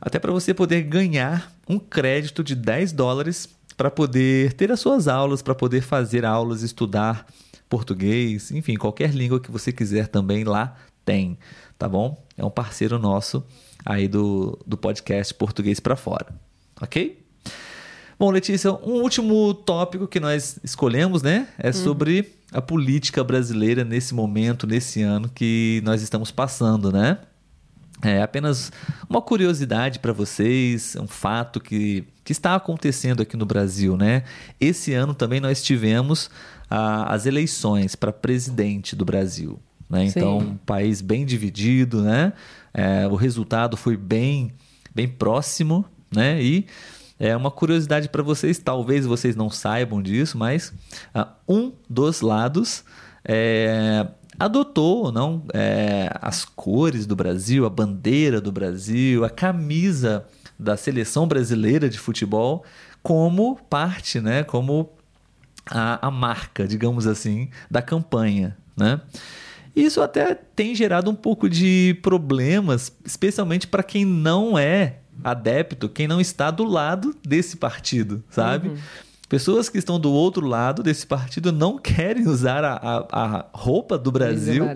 até 0.00 0.18
para 0.18 0.32
você 0.32 0.52
poder 0.52 0.82
ganhar 0.82 1.52
um 1.68 1.78
crédito 1.78 2.42
de 2.42 2.56
10 2.56 2.92
dólares 2.92 3.48
para 3.76 3.90
poder 3.90 4.52
ter 4.54 4.72
as 4.72 4.80
suas 4.80 5.06
aulas, 5.06 5.42
para 5.42 5.54
poder 5.54 5.82
fazer 5.82 6.24
aulas, 6.24 6.62
estudar 6.62 7.26
português, 7.68 8.50
enfim, 8.50 8.76
qualquer 8.76 9.14
língua 9.14 9.40
que 9.40 9.50
você 9.50 9.72
quiser 9.72 10.08
também 10.08 10.44
lá 10.44 10.76
tem, 11.04 11.38
tá 11.78 11.88
bom? 11.88 12.22
É 12.36 12.44
um 12.44 12.50
parceiro 12.50 12.98
nosso 12.98 13.44
aí 13.84 14.08
do, 14.08 14.58
do 14.66 14.76
podcast 14.76 15.32
Português 15.34 15.80
para 15.80 15.96
Fora, 15.96 16.34
ok? 16.80 17.21
Bom, 18.22 18.30
Letícia, 18.30 18.70
um 18.70 19.02
último 19.02 19.52
tópico 19.52 20.06
que 20.06 20.20
nós 20.20 20.56
escolhemos, 20.62 21.24
né, 21.24 21.48
é 21.58 21.66
uhum. 21.66 21.72
sobre 21.72 22.34
a 22.52 22.62
política 22.62 23.24
brasileira 23.24 23.82
nesse 23.82 24.14
momento, 24.14 24.64
nesse 24.64 25.02
ano 25.02 25.28
que 25.28 25.82
nós 25.84 26.02
estamos 26.02 26.30
passando, 26.30 26.92
né? 26.92 27.18
É 28.00 28.22
apenas 28.22 28.70
uma 29.10 29.20
curiosidade 29.20 29.98
para 29.98 30.12
vocês, 30.12 30.94
um 30.94 31.08
fato 31.08 31.58
que, 31.58 32.04
que 32.22 32.30
está 32.30 32.54
acontecendo 32.54 33.22
aqui 33.22 33.36
no 33.36 33.44
Brasil, 33.44 33.96
né? 33.96 34.22
Esse 34.60 34.94
ano 34.94 35.14
também 35.14 35.40
nós 35.40 35.60
tivemos 35.60 36.30
ah, 36.70 37.12
as 37.12 37.26
eleições 37.26 37.96
para 37.96 38.12
presidente 38.12 38.94
do 38.94 39.04
Brasil. 39.04 39.58
Né? 39.90 40.04
Então, 40.04 40.38
um 40.38 40.56
país 40.58 41.00
bem 41.00 41.26
dividido, 41.26 42.02
né? 42.02 42.32
É, 42.72 43.04
o 43.08 43.16
resultado 43.16 43.76
foi 43.76 43.96
bem, 43.96 44.52
bem 44.94 45.08
próximo, 45.08 45.84
né? 46.14 46.40
E 46.40 46.66
é 47.22 47.36
uma 47.36 47.52
curiosidade 47.52 48.08
para 48.08 48.20
vocês, 48.20 48.58
talvez 48.58 49.06
vocês 49.06 49.36
não 49.36 49.48
saibam 49.48 50.02
disso, 50.02 50.36
mas 50.36 50.72
uh, 51.14 51.24
um 51.48 51.72
dos 51.88 52.20
lados 52.20 52.82
é, 53.24 54.08
adotou 54.36 55.12
não 55.12 55.44
é, 55.54 56.10
as 56.20 56.44
cores 56.44 57.06
do 57.06 57.14
Brasil, 57.14 57.64
a 57.64 57.70
bandeira 57.70 58.40
do 58.40 58.50
Brasil, 58.50 59.24
a 59.24 59.30
camisa 59.30 60.26
da 60.58 60.76
seleção 60.76 61.28
brasileira 61.28 61.88
de 61.88 61.96
futebol 61.96 62.64
como 63.04 63.54
parte, 63.70 64.20
né, 64.20 64.42
como 64.42 64.90
a, 65.70 66.08
a 66.08 66.10
marca, 66.10 66.66
digamos 66.66 67.06
assim, 67.06 67.50
da 67.70 67.80
campanha, 67.80 68.56
né? 68.76 69.00
Isso 69.76 70.02
até 70.02 70.34
tem 70.34 70.74
gerado 70.74 71.08
um 71.08 71.14
pouco 71.14 71.48
de 71.48 71.96
problemas, 72.02 72.92
especialmente 73.06 73.68
para 73.68 73.84
quem 73.84 74.04
não 74.04 74.58
é 74.58 74.96
adepto 75.22 75.88
quem 75.88 76.06
não 76.08 76.20
está 76.20 76.50
do 76.50 76.64
lado 76.64 77.14
desse 77.26 77.56
partido, 77.56 78.22
sabe? 78.30 78.68
Uhum. 78.68 78.76
Pessoas 79.32 79.70
que 79.70 79.78
estão 79.78 79.98
do 79.98 80.12
outro 80.12 80.46
lado 80.46 80.82
desse 80.82 81.06
partido 81.06 81.50
não 81.50 81.78
querem 81.78 82.28
usar 82.28 82.62
a, 82.64 82.74
a, 82.74 83.06
a 83.10 83.46
roupa 83.54 83.96
do 83.96 84.12
Brasil 84.12 84.66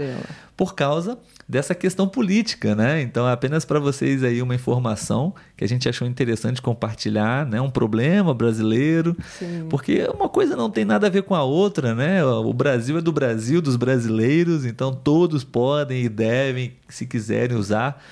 por 0.57 0.75
causa 0.75 1.18
dessa 1.46 1.75
questão 1.75 2.09
política, 2.09 2.75
né? 2.75 3.03
Então, 3.03 3.29
é 3.29 3.33
apenas 3.33 3.66
para 3.66 3.79
vocês 3.79 4.25
aí 4.25 4.40
uma 4.40 4.55
informação 4.55 5.35
que 5.59 5.62
a 5.62 5.68
gente 5.68 5.87
achou 5.88 6.09
interessante 6.09 6.62
compartilhar, 6.62 7.44
né? 7.44 7.61
Um 7.61 7.68
problema 7.68 8.33
brasileiro, 8.33 9.14
Sim. 9.38 9.66
porque 9.68 10.09
uma 10.14 10.31
coisa 10.31 10.57
não 10.57 10.70
tem 10.70 10.87
nada 10.87 11.07
a 11.07 11.11
ver 11.11 11.25
com 11.25 11.35
a 11.35 11.42
outra, 11.42 11.94
né? 11.94 12.25
O 12.25 12.55
Brasil 12.55 12.96
é 12.96 13.03
do 13.03 13.12
Brasil, 13.12 13.61
dos 13.61 13.77
brasileiros, 13.77 14.64
então 14.64 14.90
todos 14.90 15.44
podem 15.44 16.03
e 16.03 16.09
devem, 16.09 16.72
se 16.88 17.05
quiserem 17.05 17.59
usar 17.59 18.03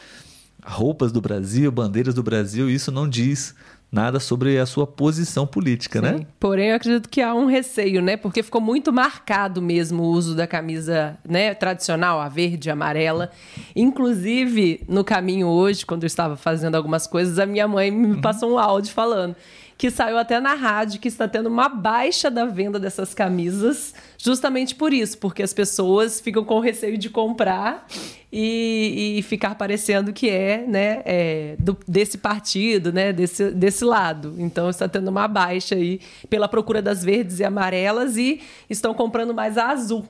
roupas 0.64 1.12
do 1.12 1.20
Brasil, 1.20 1.70
bandeiras 1.70 2.14
do 2.14 2.22
Brasil, 2.22 2.70
isso 2.70 2.90
não 2.90 3.08
diz 3.08 3.54
nada 3.94 4.18
sobre 4.18 4.58
a 4.58 4.66
sua 4.66 4.86
posição 4.86 5.46
política, 5.46 6.00
né? 6.00 6.08
Sim. 6.08 6.18
né? 6.18 6.26
Porém, 6.40 6.70
eu 6.70 6.76
acredito 6.76 7.08
que 7.08 7.22
há 7.22 7.32
um 7.32 7.46
receio, 7.46 8.02
né? 8.02 8.16
Porque 8.16 8.42
ficou 8.42 8.60
muito 8.60 8.92
marcado 8.92 9.62
mesmo 9.62 10.02
o 10.02 10.06
uso 10.06 10.34
da 10.34 10.48
camisa 10.48 11.16
né, 11.26 11.54
tradicional, 11.54 12.20
a 12.20 12.28
verde, 12.28 12.68
a 12.68 12.72
amarela. 12.72 13.30
Inclusive, 13.76 14.82
no 14.88 15.04
caminho 15.04 15.46
hoje, 15.46 15.86
quando 15.86 16.02
eu 16.02 16.08
estava 16.08 16.36
fazendo 16.36 16.74
algumas 16.74 17.06
coisas, 17.06 17.38
a 17.38 17.46
minha 17.46 17.68
mãe 17.68 17.90
me 17.92 18.14
uhum. 18.14 18.20
passou 18.20 18.54
um 18.54 18.58
áudio 18.58 18.92
falando 18.92 19.36
que 19.76 19.90
saiu 19.90 20.16
até 20.16 20.40
na 20.40 20.54
rádio 20.54 21.00
que 21.00 21.08
está 21.08 21.26
tendo 21.26 21.48
uma 21.48 21.68
baixa 21.68 22.30
da 22.30 22.44
venda 22.44 22.78
dessas 22.78 23.12
camisas, 23.12 23.94
justamente 24.16 24.74
por 24.74 24.92
isso, 24.92 25.18
porque 25.18 25.42
as 25.42 25.52
pessoas 25.52 26.20
ficam 26.20 26.44
com 26.44 26.60
receio 26.60 26.96
de 26.96 27.10
comprar 27.10 27.86
e, 28.32 29.16
e 29.18 29.22
ficar 29.22 29.56
parecendo 29.56 30.12
que 30.12 30.30
é, 30.30 30.64
né, 30.66 31.02
é, 31.04 31.56
do, 31.58 31.76
desse 31.86 32.18
partido, 32.18 32.92
né, 32.92 33.12
desse, 33.12 33.50
desse 33.50 33.84
lado. 33.84 34.34
Então 34.38 34.70
está 34.70 34.88
tendo 34.88 35.08
uma 35.08 35.26
baixa 35.26 35.74
aí 35.74 36.00
pela 36.30 36.48
procura 36.48 36.80
das 36.80 37.04
verdes 37.04 37.40
e 37.40 37.44
amarelas 37.44 38.16
e 38.16 38.40
estão 38.70 38.94
comprando 38.94 39.34
mais 39.34 39.58
a 39.58 39.70
azul, 39.70 40.06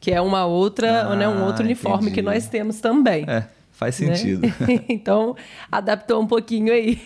que 0.00 0.10
é 0.10 0.20
uma 0.20 0.46
outra, 0.46 1.02
ah, 1.02 1.16
né, 1.16 1.28
um 1.28 1.44
outro 1.44 1.62
uniforme 1.62 2.06
entendi. 2.06 2.14
que 2.14 2.22
nós 2.22 2.48
temos 2.48 2.80
também. 2.80 3.24
É. 3.28 3.46
Faz 3.72 3.98
né? 4.00 4.14
sentido. 4.14 4.46
Né? 4.46 4.84
então, 4.88 5.34
adaptou 5.70 6.22
um 6.22 6.26
pouquinho 6.26 6.72
aí. 6.72 7.00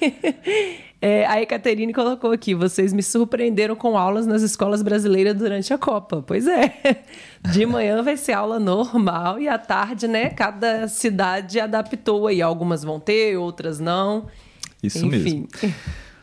É, 1.01 1.27
a 1.27 1.41
Ecaterine 1.41 1.93
colocou 1.93 2.33
aqui: 2.33 2.55
vocês 2.55 2.93
me 2.93 3.03
surpreenderam 3.03 3.77
com 3.77 3.99
aulas 3.99 4.27
nas 4.27 4.43
escolas 4.43 4.83
brasileiras 4.83 5.35
durante 5.35 5.73
a 5.73 5.79
Copa. 5.79 6.23
Pois 6.27 6.47
é. 6.47 7.05
De 7.53 7.67
manhã 7.67 8.03
vai 8.03 8.17
ser 8.17 8.33
aula 8.33 8.59
normal 8.59 9.39
e 9.39 9.49
à 9.49 9.59
tarde, 9.59 10.09
né? 10.09 10.31
Cada 10.31 10.89
cidade 10.89 11.61
adaptou 11.61 12.27
aí. 12.27 12.41
Algumas 12.41 12.83
vão 12.83 12.99
ter, 12.99 13.37
outras 13.37 13.79
não. 13.79 14.27
Isso 14.83 15.05
Enfim. 15.07 15.47
mesmo. 15.63 15.75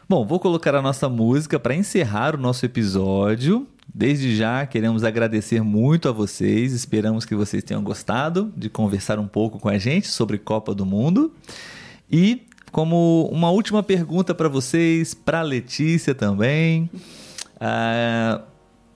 Bom, 0.10 0.26
vou 0.26 0.40
colocar 0.40 0.76
a 0.76 0.82
nossa 0.82 1.08
música 1.08 1.60
para 1.60 1.76
encerrar 1.76 2.36
o 2.36 2.38
nosso 2.38 2.66
episódio. 2.66 3.68
Desde 3.94 4.36
já 4.36 4.66
queremos 4.66 5.04
agradecer 5.04 5.62
muito 5.62 6.10
a 6.10 6.12
vocês. 6.12 6.74
Esperamos 6.74 7.26
que 7.26 7.36
vocês 7.36 7.64
tenham 7.64 7.84
gostado 7.84 8.52
de 8.58 8.70
conversar 8.70 9.20
um 9.20 9.28
pouco 9.28 9.60
com 9.60 9.70
a 9.70 9.78
gente 9.78 10.08
sobre 10.08 10.38
Copa 10.38 10.74
do 10.74 10.86
Mundo. 10.86 11.32
E 12.12 12.48
como 12.74 13.30
uma 13.32 13.52
última 13.52 13.84
pergunta 13.84 14.34
para 14.34 14.50
vocês, 14.50 15.14
para 15.14 15.44
Letícia 15.44 16.16
também, 16.16 16.90
uh, 17.58 18.42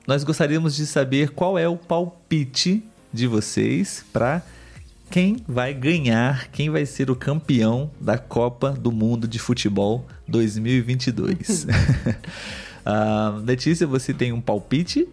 nós 0.08 0.24
gostaríamos 0.24 0.76
de 0.76 0.88
saber 0.88 1.30
qual 1.30 1.60
é 1.60 1.70
o 1.70 1.78
palpite 1.78 2.84
de 3.13 3.28
vocês 3.28 4.04
para 4.12 4.42
quem 5.12 5.38
vai 5.48 5.76
ganhar, 5.76 6.48
quem 6.48 6.72
vai 6.72 6.88
ser 6.88 7.12
o 7.12 7.16
campeão 7.16 7.92
da 8.02 8.18
Copa 8.18 8.72
do 8.72 8.92
Mundo 8.92 9.28
de 9.28 9.38
Futebol 9.38 10.08
2022. 10.28 11.66
uh, 11.66 11.68
ah, 12.84 13.40
Letícia, 13.46 13.86
você 13.86 14.12
tem 14.12 14.34
um 14.34 14.42
palpite? 14.42 15.08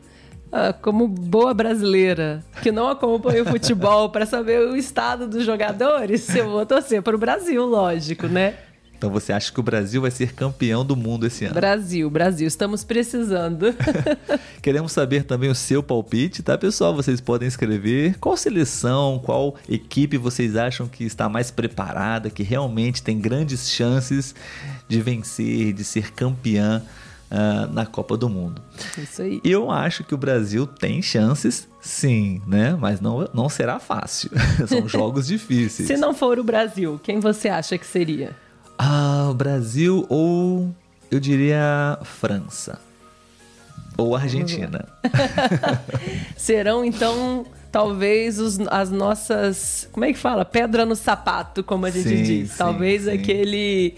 Ah, 0.56 0.72
como 0.72 1.08
boa 1.08 1.52
brasileira 1.52 2.40
que 2.62 2.70
não 2.70 2.86
acompanha 2.86 3.42
o 3.42 3.46
futebol 3.46 4.08
para 4.14 4.24
saber 4.24 4.60
o 4.60 4.76
estado 4.76 5.26
dos 5.26 5.44
jogadores, 5.44 6.32
eu 6.32 6.48
vou 6.48 6.64
torcer 6.64 7.02
para 7.02 7.16
o 7.16 7.18
Brasil, 7.18 7.66
lógico, 7.66 8.28
né? 8.28 8.54
Então 8.96 9.10
você 9.10 9.32
acha 9.32 9.52
que 9.52 9.58
o 9.58 9.64
Brasil 9.64 10.00
vai 10.00 10.12
ser 10.12 10.32
campeão 10.32 10.86
do 10.86 10.94
mundo 10.94 11.26
esse 11.26 11.44
ano? 11.44 11.54
Brasil, 11.54 12.08
Brasil, 12.08 12.46
estamos 12.46 12.84
precisando. 12.84 13.74
Queremos 14.62 14.92
saber 14.92 15.24
também 15.24 15.50
o 15.50 15.56
seu 15.56 15.82
palpite, 15.82 16.40
tá, 16.40 16.56
pessoal? 16.56 16.94
Vocês 16.94 17.20
podem 17.20 17.48
escrever 17.48 18.16
qual 18.20 18.36
seleção, 18.36 19.20
qual 19.24 19.56
equipe 19.68 20.16
vocês 20.16 20.54
acham 20.54 20.86
que 20.86 21.02
está 21.02 21.28
mais 21.28 21.50
preparada, 21.50 22.30
que 22.30 22.44
realmente 22.44 23.02
tem 23.02 23.18
grandes 23.18 23.68
chances 23.68 24.36
de 24.88 25.00
vencer, 25.00 25.72
de 25.72 25.82
ser 25.82 26.12
campeã 26.12 26.80
uh, 27.34 27.72
na 27.72 27.84
Copa 27.84 28.16
do 28.16 28.28
Mundo. 28.28 28.62
Isso 28.96 29.22
aí. 29.22 29.40
Eu 29.42 29.70
acho 29.70 30.04
que 30.04 30.14
o 30.14 30.18
Brasil 30.18 30.66
tem 30.66 31.02
chances, 31.02 31.68
sim, 31.80 32.40
né? 32.46 32.76
Mas 32.78 33.00
não, 33.00 33.28
não 33.34 33.48
será 33.48 33.80
fácil. 33.80 34.30
São 34.68 34.88
jogos 34.88 35.26
difíceis. 35.26 35.88
Se 35.88 35.96
não 35.96 36.14
for 36.14 36.38
o 36.38 36.44
Brasil, 36.44 37.00
quem 37.02 37.18
você 37.18 37.48
acha 37.48 37.76
que 37.76 37.86
seria? 37.86 38.36
Ah, 38.78 39.28
o 39.30 39.34
Brasil 39.34 40.06
ou 40.08 40.74
eu 41.10 41.18
diria 41.18 41.98
França. 42.02 42.78
Ou 43.96 44.16
Argentina. 44.16 44.88
Serão 46.36 46.84
então 46.84 47.46
talvez 47.70 48.40
os, 48.40 48.58
as 48.68 48.90
nossas. 48.90 49.88
Como 49.92 50.04
é 50.04 50.12
que 50.12 50.18
fala? 50.18 50.44
Pedra 50.44 50.84
no 50.84 50.96
sapato, 50.96 51.62
como 51.62 51.86
a 51.86 51.90
gente 51.90 52.08
sim, 52.08 52.22
diz. 52.22 52.50
Sim, 52.50 52.56
talvez 52.56 53.04
sim. 53.04 53.10
aquele. 53.10 53.94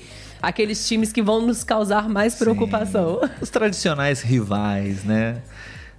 Aqueles 0.46 0.86
times 0.86 1.12
que 1.12 1.20
vão 1.20 1.42
nos 1.44 1.64
causar 1.64 2.08
mais 2.08 2.36
preocupação. 2.36 3.20
Os 3.40 3.50
tradicionais 3.50 4.22
rivais, 4.22 5.02
né? 5.02 5.42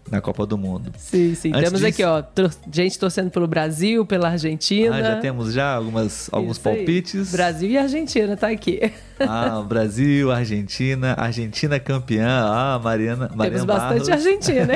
Na 0.10 0.22
Copa 0.22 0.46
do 0.46 0.58
Mundo. 0.58 0.92
Sim, 0.98 1.36
sim. 1.36 1.50
Antes 1.50 1.64
temos 1.64 1.82
disso... 1.82 1.88
aqui, 1.88 2.04
ó, 2.04 2.24
gente 2.72 2.98
torcendo 2.98 3.30
pelo 3.30 3.48
Brasil, 3.48 4.06
pela 4.06 4.30
Argentina. 4.30 4.96
Ah, 4.96 5.02
já 5.02 5.16
temos 5.18 5.54
já 5.54 5.76
algumas, 5.76 6.30
alguns 6.32 6.58
palpites. 6.58 7.32
Brasil 7.32 7.70
e 7.70 7.78
Argentina, 7.78 8.36
tá 8.36 8.50
aqui. 8.50 8.92
Ah, 9.20 9.64
Brasil, 9.68 10.32
Argentina, 10.32 11.16
Argentina 11.18 11.80
campeã. 11.80 12.28
Ah, 12.28 12.80
Mariana, 12.84 13.32
Mariana 13.34 13.66
Temos 13.66 13.66
bastante 13.66 14.10
Barros. 14.10 14.28
Argentina, 14.28 14.66
né? 14.68 14.76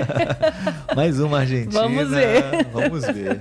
Mais 0.96 1.20
uma 1.20 1.42
Argentina. 1.42 1.80
Vamos 1.80 2.10
ver. 2.10 2.44
Vamos 2.74 3.06
ver. 3.06 3.40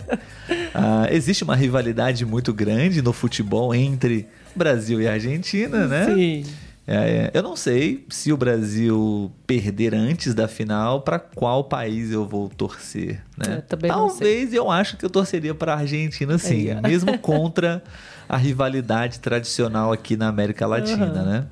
Ah, 0.74 1.06
existe 1.10 1.42
uma 1.42 1.56
rivalidade 1.56 2.26
muito 2.26 2.52
grande 2.52 3.00
no 3.00 3.14
futebol 3.14 3.74
entre 3.74 4.28
Brasil 4.54 5.00
e 5.00 5.08
Argentina, 5.08 5.86
né? 5.86 6.04
Sim. 6.14 6.44
É, 6.86 7.30
eu 7.34 7.42
não 7.42 7.54
sei 7.54 8.04
se 8.08 8.32
o 8.32 8.36
Brasil 8.36 9.30
perder 9.46 9.94
antes 9.94 10.34
da 10.34 10.48
final, 10.48 11.02
para 11.02 11.18
qual 11.18 11.64
país 11.64 12.10
eu 12.10 12.26
vou 12.26 12.48
torcer. 12.48 13.22
Né? 13.36 13.62
Talvez 13.86 14.52
eu 14.52 14.70
acho 14.70 14.96
que 14.96 15.04
eu 15.04 15.10
torceria 15.10 15.54
para 15.54 15.74
a 15.74 15.78
Argentina, 15.78 16.36
sim, 16.38 16.68
é. 16.68 16.80
mesmo 16.82 17.16
contra 17.18 17.82
a 18.28 18.36
rivalidade 18.36 19.20
tradicional 19.20 19.92
aqui 19.92 20.16
na 20.16 20.28
América 20.28 20.66
Latina, 20.66 21.06
uhum. 21.06 21.24
né? 21.24 21.46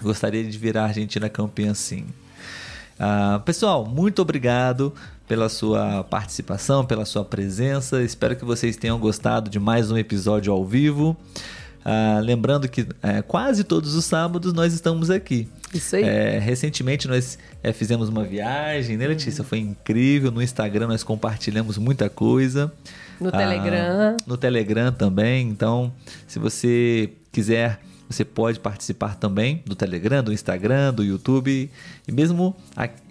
Gostaria 0.00 0.44
de 0.44 0.56
virar 0.56 0.82
a 0.82 0.86
Argentina 0.86 1.28
campeã, 1.28 1.74
sim. 1.74 2.06
Uh, 2.98 3.38
pessoal, 3.40 3.86
muito 3.86 4.22
obrigado 4.22 4.92
pela 5.28 5.48
sua 5.48 6.02
participação, 6.04 6.84
pela 6.84 7.04
sua 7.04 7.24
presença. 7.24 8.02
Espero 8.02 8.34
que 8.34 8.44
vocês 8.44 8.76
tenham 8.76 8.98
gostado 8.98 9.50
de 9.50 9.60
mais 9.60 9.90
um 9.90 9.98
episódio 9.98 10.52
ao 10.52 10.64
vivo. 10.64 11.16
Ah, 11.84 12.20
lembrando 12.22 12.68
que 12.68 12.86
é, 13.02 13.22
quase 13.22 13.64
todos 13.64 13.94
os 13.94 14.04
sábados 14.04 14.52
nós 14.52 14.72
estamos 14.72 15.10
aqui. 15.10 15.48
Isso 15.72 15.96
aí. 15.96 16.04
É, 16.04 16.38
recentemente 16.38 17.08
nós 17.08 17.38
é, 17.62 17.72
fizemos 17.72 18.08
uma 18.08 18.24
viagem, 18.24 18.96
né, 18.96 19.06
Letícia? 19.06 19.44
Foi 19.44 19.58
incrível. 19.58 20.30
No 20.30 20.42
Instagram 20.42 20.88
nós 20.88 21.02
compartilhamos 21.02 21.78
muita 21.78 22.08
coisa. 22.08 22.72
No 23.20 23.28
ah, 23.28 23.32
Telegram. 23.32 24.16
No 24.26 24.36
Telegram 24.36 24.92
também. 24.92 25.48
Então, 25.48 25.92
se 26.26 26.38
você 26.38 27.10
quiser 27.32 27.80
você 28.08 28.24
pode 28.24 28.58
participar 28.58 29.16
também 29.16 29.62
do 29.66 29.76
Telegram, 29.76 30.24
do 30.24 30.32
Instagram, 30.32 30.94
do 30.94 31.04
YouTube. 31.04 31.70
E 32.06 32.12
mesmo, 32.12 32.56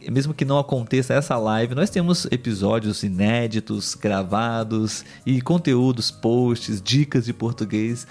mesmo 0.09 0.33
que 0.33 0.43
não 0.43 0.57
aconteça 0.57 1.13
essa 1.13 1.37
live, 1.37 1.75
nós 1.75 1.91
temos 1.91 2.25
episódios 2.31 3.03
inéditos, 3.03 3.93
gravados 3.93 5.05
e 5.23 5.39
conteúdos, 5.39 6.09
posts, 6.09 6.81
dicas 6.81 7.25
de 7.25 7.33
português 7.33 8.07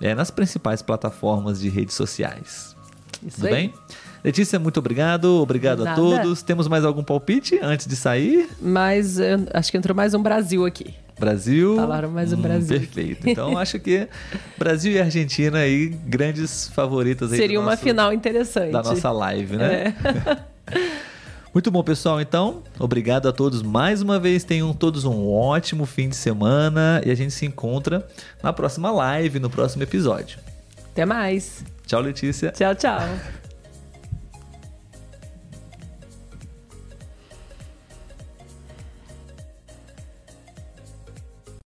é, 0.00 0.14
nas 0.14 0.30
principais 0.30 0.82
plataformas 0.82 1.60
de 1.60 1.68
redes 1.68 1.94
sociais. 1.94 2.76
Isso 3.26 3.36
Tudo 3.36 3.46
aí. 3.46 3.52
bem? 3.52 3.74
Letícia, 4.22 4.58
muito 4.58 4.78
obrigado. 4.78 5.40
Obrigado 5.40 5.86
a 5.86 5.94
todos. 5.94 6.42
Temos 6.42 6.66
mais 6.66 6.84
algum 6.84 7.04
palpite 7.04 7.58
antes 7.62 7.86
de 7.86 7.94
sair? 7.94 8.48
Mas 8.60 9.16
acho 9.52 9.70
que 9.70 9.76
entrou 9.76 9.94
mais 9.94 10.12
um 10.14 10.22
Brasil 10.22 10.64
aqui. 10.64 10.94
Brasil. 11.18 11.76
Falaram 11.76 12.10
mais 12.10 12.32
um 12.32 12.36
hum, 12.36 12.42
Brasil. 12.42 12.78
Perfeito. 12.78 13.20
Aqui. 13.20 13.30
Então 13.30 13.58
acho 13.58 13.78
que 13.78 14.08
Brasil 14.56 14.92
e 14.92 15.00
Argentina 15.00 15.58
aí, 15.58 15.88
grandes 15.88 16.68
favoritas 16.68 17.32
aí. 17.32 17.38
Seria 17.38 17.60
uma 17.60 17.72
nosso, 17.72 17.82
final 17.82 18.12
interessante. 18.12 18.72
Da 18.72 18.82
nossa 18.82 19.10
live, 19.10 19.56
né? 19.56 19.94
É. 20.04 20.78
Muito 21.52 21.70
bom, 21.70 21.82
pessoal. 21.82 22.20
Então, 22.20 22.62
obrigado 22.78 23.28
a 23.28 23.32
todos 23.32 23.62
mais 23.62 24.02
uma 24.02 24.18
vez. 24.18 24.44
Tenham 24.44 24.72
todos 24.72 25.04
um 25.04 25.28
ótimo 25.28 25.86
fim 25.86 26.08
de 26.08 26.16
semana 26.16 27.00
e 27.04 27.10
a 27.10 27.14
gente 27.14 27.32
se 27.32 27.46
encontra 27.46 28.06
na 28.42 28.52
próxima 28.52 28.90
live, 28.90 29.38
no 29.38 29.50
próximo 29.50 29.82
episódio. 29.82 30.38
Até 30.92 31.04
mais. 31.04 31.64
Tchau, 31.86 32.00
Letícia. 32.00 32.52
Tchau, 32.52 32.74
tchau. 32.74 33.47